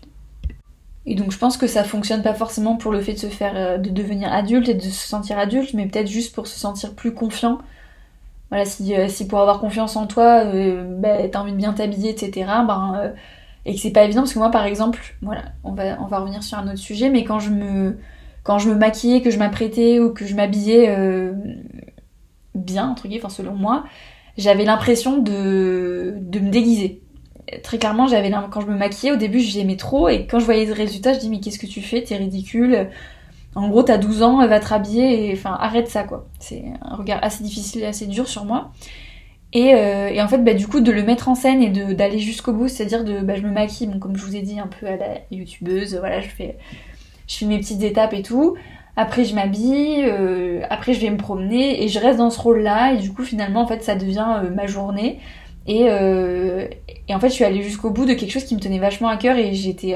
Et 1.05 1.15
donc 1.15 1.31
je 1.31 1.37
pense 1.37 1.55
que 1.55 1.67
ça 1.67 1.85
fonctionne 1.85 2.21
pas 2.21 2.33
forcément 2.33 2.75
pour 2.75 2.91
le 2.91 2.99
fait 2.99 3.13
de 3.13 3.17
se 3.17 3.27
faire, 3.27 3.79
de 3.79 3.89
devenir 3.89 4.33
adulte 4.33 4.67
et 4.67 4.73
de 4.73 4.81
se 4.81 5.07
sentir 5.07 5.37
adulte, 5.37 5.73
mais 5.73 5.85
peut-être 5.85 6.09
juste 6.09 6.35
pour 6.35 6.47
se 6.47 6.59
sentir 6.59 6.93
plus 6.93 7.13
confiant 7.13 7.59
euh, 8.63 9.07
si 9.07 9.27
pour 9.27 9.39
avoir 9.39 9.59
confiance 9.59 9.95
en 9.95 10.07
toi, 10.07 10.43
euh, 10.45 10.83
bah, 10.99 11.27
t'as 11.29 11.39
envie 11.39 11.51
de 11.51 11.57
bien 11.57 11.73
t'habiller, 11.73 12.11
etc., 12.11 12.31
ben, 12.67 12.95
euh, 12.97 13.11
et 13.65 13.73
que 13.75 13.79
c'est 13.79 13.91
pas 13.91 14.03
évident, 14.03 14.21
parce 14.21 14.33
que 14.33 14.39
moi, 14.39 14.51
par 14.51 14.65
exemple, 14.65 14.99
voilà, 15.21 15.43
on 15.63 15.73
va, 15.73 15.99
on 16.01 16.05
va 16.05 16.19
revenir 16.19 16.43
sur 16.43 16.57
un 16.57 16.67
autre 16.67 16.77
sujet, 16.77 17.09
mais 17.09 17.23
quand 17.23 17.39
je 17.39 17.49
me, 17.49 17.97
quand 18.43 18.59
je 18.59 18.69
me 18.69 18.75
maquillais, 18.75 19.21
que 19.21 19.31
je 19.31 19.39
m'apprêtais 19.39 19.99
ou 19.99 20.13
que 20.13 20.25
je 20.25 20.35
m'habillais 20.35 20.95
bien, 22.53 22.89
entre 22.89 23.07
guillemets, 23.07 23.25
enfin 23.25 23.33
selon 23.33 23.55
moi, 23.55 23.85
j'avais 24.37 24.65
l'impression 24.65 25.17
de, 25.17 26.15
de 26.19 26.39
me 26.39 26.51
déguiser. 26.51 27.01
Très 27.63 27.79
clairement, 27.79 28.07
j'avais 28.07 28.31
quand 28.51 28.61
je 28.61 28.67
me 28.67 28.77
maquillais, 28.77 29.13
au 29.13 29.17
début, 29.17 29.39
j'aimais 29.39 29.77
trop, 29.77 30.09
et 30.09 30.27
quand 30.27 30.39
je 30.39 30.45
voyais 30.45 30.65
les 30.65 30.73
résultats, 30.73 31.13
je 31.13 31.19
dis 31.19 31.29
mais 31.29 31.39
qu'est-ce 31.39 31.59
que 31.59 31.67
tu 31.67 31.81
fais? 31.81 32.03
T'es 32.03 32.17
ridicule 32.17 32.89
en 33.55 33.69
gros, 33.69 33.83
t'as 33.83 33.97
12 33.97 34.21
ans, 34.21 34.41
elle 34.41 34.49
va 34.49 34.59
te 34.59 34.67
rhabiller, 34.67 35.29
et 35.29 35.33
enfin, 35.33 35.57
arrête 35.59 35.87
ça, 35.87 36.03
quoi. 36.03 36.27
C'est 36.39 36.65
un 36.81 36.95
regard 36.97 37.19
assez 37.23 37.43
difficile, 37.43 37.85
assez 37.85 38.05
dur 38.05 38.27
sur 38.27 38.43
moi. 38.43 38.71
Et, 39.53 39.73
euh, 39.73 40.09
et 40.09 40.21
en 40.21 40.27
fait, 40.27 40.39
bah, 40.39 40.53
du 40.53 40.67
coup, 40.67 40.81
de 40.81 40.91
le 40.91 41.03
mettre 41.03 41.29
en 41.29 41.35
scène 41.35 41.63
et 41.63 41.69
d'aller 41.69 42.19
jusqu'au 42.19 42.51
bout, 42.51 42.67
c'est-à-dire 42.67 43.05
de, 43.05 43.21
bah, 43.21 43.35
je 43.35 43.41
me 43.41 43.51
maquille, 43.51 43.87
bon, 43.87 43.99
comme 43.99 44.17
je 44.17 44.25
vous 44.25 44.35
ai 44.35 44.41
dit, 44.41 44.59
un 44.59 44.67
peu 44.67 44.85
à 44.85 44.97
la 44.97 45.07
youtubeuse, 45.31 45.95
voilà, 45.97 46.19
je 46.19 46.27
fais, 46.27 46.57
je 47.27 47.45
mes 47.45 47.57
petites 47.57 47.81
étapes 47.81 48.13
et 48.13 48.21
tout. 48.21 48.55
Après, 48.97 49.23
je 49.23 49.33
m'habille, 49.33 50.03
euh, 50.05 50.61
après, 50.69 50.93
je 50.93 50.99
vais 50.99 51.09
me 51.09 51.17
promener, 51.17 51.81
et 51.81 51.87
je 51.87 51.99
reste 51.99 52.17
dans 52.17 52.29
ce 52.29 52.41
rôle-là, 52.41 52.93
et 52.93 52.97
du 52.97 53.13
coup, 53.13 53.23
finalement, 53.23 53.61
en 53.61 53.67
fait, 53.67 53.83
ça 53.83 53.95
devient 53.95 54.41
euh, 54.43 54.49
ma 54.53 54.67
journée. 54.67 55.19
Et, 55.67 55.85
et 55.85 57.15
en 57.15 57.19
fait, 57.19 57.29
je 57.29 57.33
suis 57.33 57.43
allée 57.43 57.63
jusqu'au 57.63 57.89
bout 57.89 58.05
de 58.05 58.13
quelque 58.13 58.29
chose 58.29 58.43
qui 58.43 58.53
me 58.53 58.59
tenait 58.59 58.77
vachement 58.77 59.07
à 59.07 59.17
cœur, 59.17 59.37
et 59.37 59.53
j'étais 59.53 59.95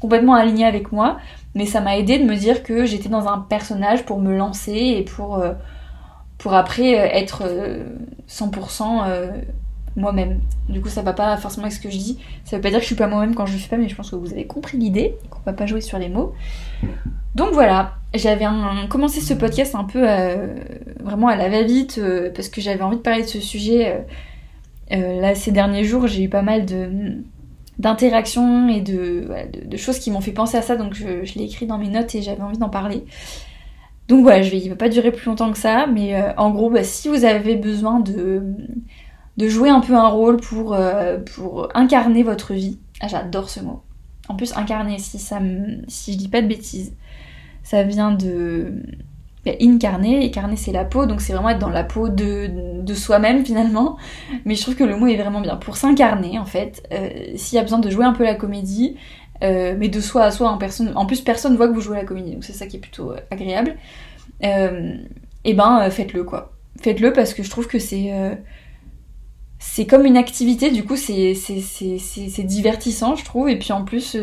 complètement 0.00 0.34
alignée 0.34 0.66
avec 0.66 0.92
moi 0.92 1.18
mais 1.56 1.64
ça 1.64 1.80
m'a 1.80 1.96
aidé 1.96 2.18
de 2.18 2.24
me 2.24 2.36
dire 2.36 2.62
que 2.62 2.84
j'étais 2.84 3.08
dans 3.08 3.26
un 3.28 3.38
personnage 3.38 4.04
pour 4.04 4.20
me 4.20 4.36
lancer 4.36 4.74
et 4.74 5.02
pour, 5.02 5.38
euh, 5.38 5.54
pour 6.36 6.52
après 6.52 7.00
euh, 7.00 7.08
être 7.10 7.44
100% 8.28 9.04
euh, 9.08 9.30
moi-même. 9.96 10.40
Du 10.68 10.82
coup, 10.82 10.90
ça 10.90 11.00
va 11.00 11.14
pas 11.14 11.34
forcément 11.38 11.64
avec 11.64 11.72
ce 11.72 11.80
que 11.80 11.88
je 11.88 11.96
dis. 11.96 12.18
Ça 12.44 12.56
veut 12.56 12.62
pas 12.62 12.68
dire 12.68 12.78
que 12.78 12.82
je 12.82 12.88
suis 12.88 12.94
pas 12.94 13.06
moi-même 13.06 13.34
quand 13.34 13.46
je 13.46 13.54
le 13.54 13.58
fais 13.58 13.70
pas, 13.70 13.78
mais 13.78 13.88
je 13.88 13.96
pense 13.96 14.10
que 14.10 14.16
vous 14.16 14.32
avez 14.32 14.46
compris 14.46 14.76
l'idée, 14.76 15.16
qu'on 15.30 15.40
va 15.46 15.54
pas 15.54 15.64
jouer 15.64 15.80
sur 15.80 15.98
les 15.98 16.10
mots. 16.10 16.34
Donc 17.34 17.52
voilà, 17.54 17.94
j'avais 18.12 18.44
commencé 18.90 19.22
ce 19.22 19.32
podcast 19.32 19.74
un 19.74 19.84
peu 19.84 20.06
vraiment 21.02 21.28
à 21.28 21.36
la 21.36 21.48
va-vite 21.48 21.98
parce 22.34 22.50
que 22.50 22.60
j'avais 22.60 22.82
envie 22.82 22.98
de 22.98 23.02
parler 23.02 23.22
de 23.22 23.28
ce 23.28 23.40
sujet. 23.40 24.04
là, 24.90 25.34
ces 25.34 25.52
derniers 25.52 25.84
jours, 25.84 26.06
j'ai 26.06 26.24
eu 26.24 26.28
pas 26.28 26.42
mal 26.42 26.66
de 26.66 27.16
d'interactions 27.78 28.68
et 28.68 28.80
de, 28.80 29.76
choses 29.76 29.98
qui 29.98 30.10
m'ont 30.10 30.20
fait 30.20 30.32
penser 30.32 30.56
à 30.56 30.62
ça, 30.62 30.76
donc 30.76 30.94
je, 30.94 31.06
l'ai 31.34 31.44
écrit 31.44 31.66
dans 31.66 31.78
mes 31.78 31.88
notes 31.88 32.14
et 32.14 32.22
j'avais 32.22 32.42
envie 32.42 32.58
d'en 32.58 32.70
parler. 32.70 33.04
Donc 34.08 34.22
voilà, 34.22 34.42
je 34.42 34.50
vais, 34.50 34.58
il 34.58 34.68
va 34.68 34.76
pas 34.76 34.88
durer 34.88 35.10
plus 35.10 35.26
longtemps 35.26 35.50
que 35.50 35.58
ça, 35.58 35.86
mais 35.86 36.14
euh, 36.14 36.32
en 36.36 36.50
gros, 36.50 36.70
bah, 36.70 36.84
si 36.84 37.08
vous 37.08 37.24
avez 37.24 37.56
besoin 37.56 38.00
de, 38.00 38.42
de 39.36 39.48
jouer 39.48 39.68
un 39.68 39.80
peu 39.80 39.94
un 39.94 40.08
rôle 40.08 40.36
pour, 40.36 40.74
euh, 40.74 41.18
pour 41.18 41.68
incarner 41.74 42.22
votre 42.22 42.54
vie, 42.54 42.78
ah, 43.00 43.08
j'adore 43.08 43.50
ce 43.50 43.60
mot. 43.60 43.82
En 44.28 44.36
plus, 44.36 44.56
incarner, 44.56 44.98
si, 44.98 45.18
ça 45.18 45.40
si 45.88 46.12
je 46.12 46.18
dis 46.18 46.28
pas 46.28 46.40
de 46.40 46.46
bêtises, 46.46 46.94
ça 47.62 47.82
vient 47.82 48.12
de 48.12 48.82
incarner, 49.60 50.24
incarner 50.24 50.56
c'est 50.56 50.72
la 50.72 50.84
peau, 50.84 51.06
donc 51.06 51.20
c'est 51.20 51.32
vraiment 51.32 51.50
être 51.50 51.58
dans 51.58 51.68
la 51.68 51.84
peau 51.84 52.08
de, 52.08 52.80
de 52.82 52.94
soi-même 52.94 53.44
finalement. 53.44 53.96
Mais 54.44 54.54
je 54.54 54.62
trouve 54.62 54.76
que 54.76 54.84
le 54.84 54.96
mot 54.96 55.06
est 55.06 55.16
vraiment 55.16 55.40
bien. 55.40 55.56
Pour 55.56 55.76
s'incarner 55.76 56.38
en 56.38 56.44
fait, 56.44 56.82
euh, 56.92 57.08
s'il 57.36 57.56
y 57.56 57.58
a 57.58 57.62
besoin 57.62 57.78
de 57.78 57.90
jouer 57.90 58.04
un 58.04 58.12
peu 58.12 58.24
la 58.24 58.34
comédie, 58.34 58.96
euh, 59.42 59.74
mais 59.78 59.88
de 59.88 60.00
soi 60.00 60.24
à 60.24 60.30
soi 60.30 60.50
en 60.50 60.58
personne, 60.58 60.92
en 60.96 61.06
plus 61.06 61.20
personne 61.20 61.56
voit 61.56 61.68
que 61.68 61.74
vous 61.74 61.80
jouez 61.80 61.96
la 61.96 62.04
comédie, 62.04 62.32
donc 62.32 62.44
c'est 62.44 62.52
ça 62.52 62.66
qui 62.66 62.76
est 62.76 62.80
plutôt 62.80 63.12
euh, 63.12 63.20
agréable. 63.30 63.76
et 64.42 65.54
ben 65.54 65.90
faites-le 65.90 66.24
quoi. 66.24 66.52
Faites-le 66.80 67.12
parce 67.12 67.34
que 67.34 67.42
je 67.42 67.50
trouve 67.50 67.66
que 67.66 67.78
c'est 67.78 68.12
c'est 69.58 69.86
comme 69.86 70.04
une 70.04 70.16
activité, 70.16 70.70
du 70.70 70.84
coup 70.84 70.96
c'est 70.96 71.34
c'est 71.34 72.44
divertissant 72.44 73.16
je 73.16 73.24
trouve, 73.24 73.48
et 73.48 73.58
puis 73.58 73.72
en 73.72 73.84
plus 73.84 74.16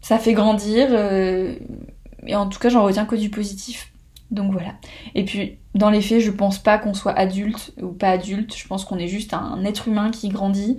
ça 0.00 0.18
fait 0.18 0.32
grandir. 0.32 0.94
et 0.94 2.34
en 2.34 2.48
tout 2.48 2.58
cas 2.58 2.68
j'en 2.68 2.84
retiens 2.84 3.04
que 3.04 3.16
du 3.16 3.30
positif 3.30 3.91
donc 4.32 4.50
voilà. 4.50 4.72
Et 5.14 5.24
puis, 5.24 5.58
dans 5.74 5.90
les 5.90 6.00
faits, 6.00 6.20
je 6.20 6.30
pense 6.30 6.58
pas 6.58 6.78
qu'on 6.78 6.94
soit 6.94 7.12
adulte 7.12 7.72
ou 7.80 7.88
pas 7.88 8.08
adulte. 8.08 8.56
Je 8.56 8.66
pense 8.66 8.84
qu'on 8.84 8.98
est 8.98 9.08
juste 9.08 9.34
un 9.34 9.62
être 9.64 9.88
humain 9.88 10.10
qui 10.10 10.30
grandit 10.30 10.78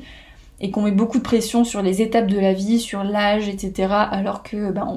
et 0.60 0.72
qu'on 0.72 0.82
met 0.82 0.92
beaucoup 0.92 1.20
de 1.20 1.24
pression 1.24 1.64
sur 1.64 1.82
les 1.82 2.02
étapes 2.02 2.28
de 2.28 2.40
la 2.40 2.54
vie, 2.54 2.80
sur 2.80 3.04
l'âge, 3.04 3.48
etc. 3.48 3.94
Alors 4.12 4.44
que, 4.44 4.72
ben, 4.72 4.88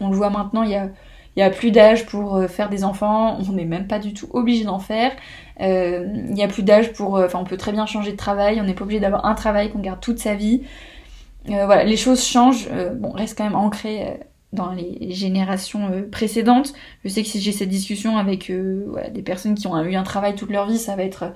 on, 0.00 0.08
le 0.08 0.16
voit 0.16 0.30
maintenant, 0.30 0.62
il 0.62 0.70
y 0.70 1.42
a, 1.42 1.50
plus 1.50 1.70
d'âge 1.70 2.06
pour 2.06 2.36
euh, 2.36 2.48
faire 2.48 2.70
des 2.70 2.84
enfants, 2.84 3.38
on 3.46 3.52
n'est 3.52 3.64
même 3.64 3.86
pas 3.86 3.98
du 3.98 4.14
tout 4.14 4.28
obligé 4.32 4.64
d'en 4.64 4.78
faire. 4.78 5.12
Euh, 5.60 6.06
il 6.28 6.32
n'y 6.32 6.42
a 6.42 6.48
plus 6.48 6.62
d'âge 6.62 6.92
pour... 6.92 7.16
Euh, 7.16 7.26
enfin, 7.26 7.38
on 7.40 7.44
peut 7.44 7.56
très 7.56 7.72
bien 7.72 7.86
changer 7.86 8.12
de 8.12 8.16
travail, 8.16 8.60
on 8.60 8.64
n'est 8.64 8.74
pas 8.74 8.84
obligé 8.84 9.00
d'avoir 9.00 9.26
un 9.26 9.34
travail 9.34 9.70
qu'on 9.70 9.80
garde 9.80 10.00
toute 10.00 10.18
sa 10.18 10.34
vie. 10.34 10.62
voilà, 11.46 11.84
les 11.84 11.96
choses 11.96 12.24
changent. 12.24 12.68
bon, 12.94 13.10
reste 13.10 13.36
quand 13.36 13.44
même 13.44 13.56
ancré 13.56 14.20
dans 14.52 14.72
les 14.72 15.12
générations 15.12 15.90
euh, 15.90 16.08
précédentes. 16.08 16.72
Je 17.04 17.08
sais 17.08 17.22
que 17.22 17.28
si 17.28 17.40
j'ai 17.40 17.52
cette 17.52 17.68
discussion 17.68 18.16
avec 18.16 18.50
euh, 18.50 18.86
des 19.12 19.22
personnes 19.22 19.54
qui 19.54 19.66
ont 19.66 19.76
eu 19.82 19.96
un 19.96 20.02
travail 20.02 20.34
toute 20.34 20.50
leur 20.50 20.68
vie, 20.68 20.78
ça 20.78 20.96
va 20.96 21.02
être 21.02 21.32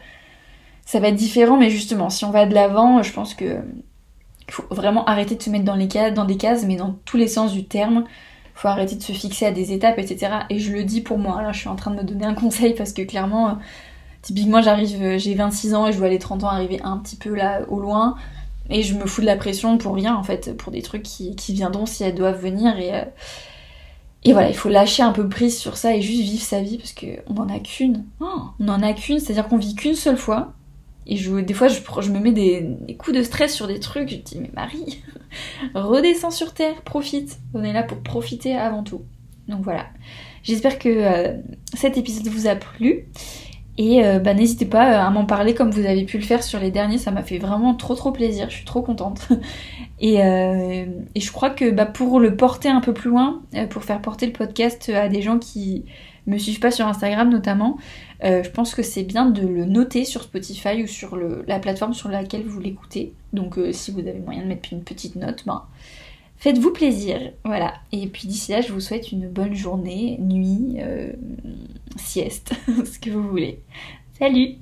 ça 0.84 0.98
va 0.98 1.08
être 1.08 1.16
différent, 1.16 1.56
mais 1.56 1.70
justement, 1.70 2.10
si 2.10 2.24
on 2.24 2.30
va 2.30 2.46
de 2.46 2.54
l'avant, 2.54 3.02
je 3.02 3.12
pense 3.12 3.34
que 3.34 3.60
faut 4.48 4.64
vraiment 4.70 5.04
arrêter 5.04 5.36
de 5.36 5.42
se 5.42 5.50
mettre 5.50 5.64
dans, 5.64 5.76
les 5.76 5.86
cases, 5.86 6.12
dans 6.12 6.24
des 6.24 6.36
cases, 6.36 6.64
mais 6.64 6.74
dans 6.74 6.96
tous 7.04 7.16
les 7.16 7.28
sens 7.28 7.52
du 7.52 7.64
terme. 7.66 8.04
Faut 8.54 8.68
arrêter 8.68 8.96
de 8.96 9.02
se 9.02 9.12
fixer 9.12 9.46
à 9.46 9.52
des 9.52 9.72
étapes, 9.72 9.98
etc. 9.98 10.32
Et 10.50 10.58
je 10.58 10.72
le 10.72 10.84
dis 10.84 11.00
pour 11.00 11.18
moi, 11.18 11.40
là 11.42 11.52
je 11.52 11.60
suis 11.60 11.68
en 11.68 11.76
train 11.76 11.92
de 11.92 11.96
me 11.96 12.02
donner 12.02 12.26
un 12.26 12.34
conseil 12.34 12.74
parce 12.74 12.92
que 12.92 13.02
clairement, 13.02 13.58
typiquement 14.22 14.60
j'arrive, 14.60 15.16
j'ai 15.18 15.34
26 15.34 15.74
ans 15.74 15.86
et 15.86 15.92
je 15.92 15.98
vois 15.98 16.08
les 16.08 16.18
30 16.18 16.44
ans 16.44 16.48
arriver 16.48 16.80
un 16.82 16.98
petit 16.98 17.16
peu 17.16 17.34
là 17.34 17.62
au 17.68 17.78
loin. 17.80 18.16
Et 18.70 18.82
je 18.82 18.94
me 18.94 19.06
fous 19.06 19.20
de 19.20 19.26
la 19.26 19.36
pression 19.36 19.78
pour 19.78 19.94
rien, 19.94 20.14
en 20.14 20.22
fait, 20.22 20.56
pour 20.56 20.72
des 20.72 20.82
trucs 20.82 21.02
qui, 21.02 21.34
viendront 21.52 21.86
si 21.86 22.04
elles 22.04 22.14
doivent 22.14 22.40
venir. 22.40 22.78
Et, 22.78 22.94
euh, 22.94 23.04
Et 24.24 24.32
voilà, 24.32 24.48
il 24.48 24.54
faut 24.54 24.68
lâcher 24.68 25.02
un 25.02 25.12
peu 25.12 25.28
prise 25.28 25.58
sur 25.58 25.76
ça 25.76 25.94
et 25.94 26.02
juste 26.02 26.22
vivre 26.22 26.42
sa 26.42 26.60
vie 26.60 26.78
parce 26.78 26.94
qu'on 26.94 27.36
en 27.36 27.48
a 27.48 27.58
qu'une. 27.58 28.04
Oh, 28.20 28.42
on 28.60 28.68
en 28.68 28.82
a 28.82 28.92
qu'une, 28.92 29.18
c'est-à-dire 29.18 29.48
qu'on 29.48 29.58
vit 29.58 29.74
qu'une 29.74 29.96
seule 29.96 30.16
fois. 30.16 30.52
Et 31.06 31.16
je, 31.16 31.34
des 31.40 31.54
fois, 31.54 31.66
je, 31.68 31.80
je 32.00 32.10
me 32.10 32.20
mets 32.20 32.32
des, 32.32 32.96
coups 32.96 33.16
de 33.16 33.22
stress 33.22 33.52
sur 33.52 33.66
des 33.66 33.80
trucs. 33.80 34.08
Je 34.08 34.16
dis, 34.16 34.38
mais 34.38 34.50
Marie, 34.54 35.02
redescends 35.74 36.30
sur 36.30 36.54
Terre, 36.54 36.82
profite. 36.82 37.38
On 37.54 37.64
est 37.64 37.72
là 37.72 37.82
pour 37.82 37.98
profiter 37.98 38.54
avant 38.54 38.84
tout. 38.84 39.02
Donc 39.48 39.62
voilà. 39.62 39.86
J'espère 40.42 40.78
que 40.78 40.88
euh, 40.88 41.36
cet 41.74 41.98
épisode 41.98 42.28
vous 42.28 42.46
a 42.46 42.54
plu. 42.54 43.08
Et 43.80 44.04
euh, 44.04 44.18
bah, 44.18 44.34
n'hésitez 44.34 44.66
pas 44.66 44.92
euh, 44.92 45.06
à 45.06 45.08
m'en 45.08 45.24
parler 45.24 45.54
comme 45.54 45.70
vous 45.70 45.86
avez 45.86 46.04
pu 46.04 46.18
le 46.18 46.22
faire 46.22 46.42
sur 46.42 46.60
les 46.60 46.70
derniers, 46.70 46.98
ça 46.98 47.12
m'a 47.12 47.22
fait 47.22 47.38
vraiment 47.38 47.74
trop 47.74 47.94
trop 47.94 48.12
plaisir, 48.12 48.50
je 48.50 48.56
suis 48.56 48.66
trop 48.66 48.82
contente. 48.82 49.26
et, 50.00 50.18
je 50.18 51.32
crois 51.32 51.48
que 51.48 51.70
bah, 51.70 51.86
pour 51.86 52.20
le 52.20 52.36
porter 52.36 52.68
un 52.68 52.82
peu 52.82 52.92
plus 52.92 53.08
loin, 53.08 53.40
pour 53.70 53.82
faire 53.82 54.02
porter 54.02 54.26
le 54.26 54.32
podcast 54.32 54.90
à 54.90 55.08
des 55.08 55.22
gens 55.22 55.38
qui 55.38 55.86
me 56.26 56.36
suivent 56.36 56.60
pas 56.60 56.70
sur 56.70 56.86
Instagram 56.86 57.30
notamment, 57.30 57.78
je 58.22 58.50
pense 58.50 58.74
que 58.74 58.82
c'est 58.82 59.02
bien 59.02 59.24
de 59.24 59.46
le 59.46 59.64
noter 59.64 60.04
sur 60.04 60.24
Spotify 60.24 60.82
ou 60.82 60.86
sur 60.86 61.16
la 61.46 61.58
plateforme 61.58 61.94
sur 61.94 62.10
laquelle 62.10 62.44
vous 62.44 62.60
l'écoutez. 62.60 63.14
Donc 63.32 63.58
si 63.72 63.92
vous 63.92 64.00
avez 64.00 64.18
moyen 64.18 64.42
de 64.42 64.48
mettre 64.48 64.68
une 64.72 64.82
petite 64.82 65.16
note, 65.16 65.44
ben, 65.46 65.62
Faites-vous 66.40 66.72
plaisir, 66.72 67.32
voilà. 67.44 67.74
Et 67.92 68.06
puis 68.06 68.26
d'ici 68.26 68.52
là, 68.52 68.62
je 68.62 68.72
vous 68.72 68.80
souhaite 68.80 69.12
une 69.12 69.28
bonne 69.28 69.54
journée, 69.54 70.16
nuit, 70.18 70.76
euh, 70.78 71.12
sieste, 71.96 72.54
ce 72.66 72.98
que 72.98 73.10
vous 73.10 73.28
voulez. 73.28 73.60
Salut 74.18 74.56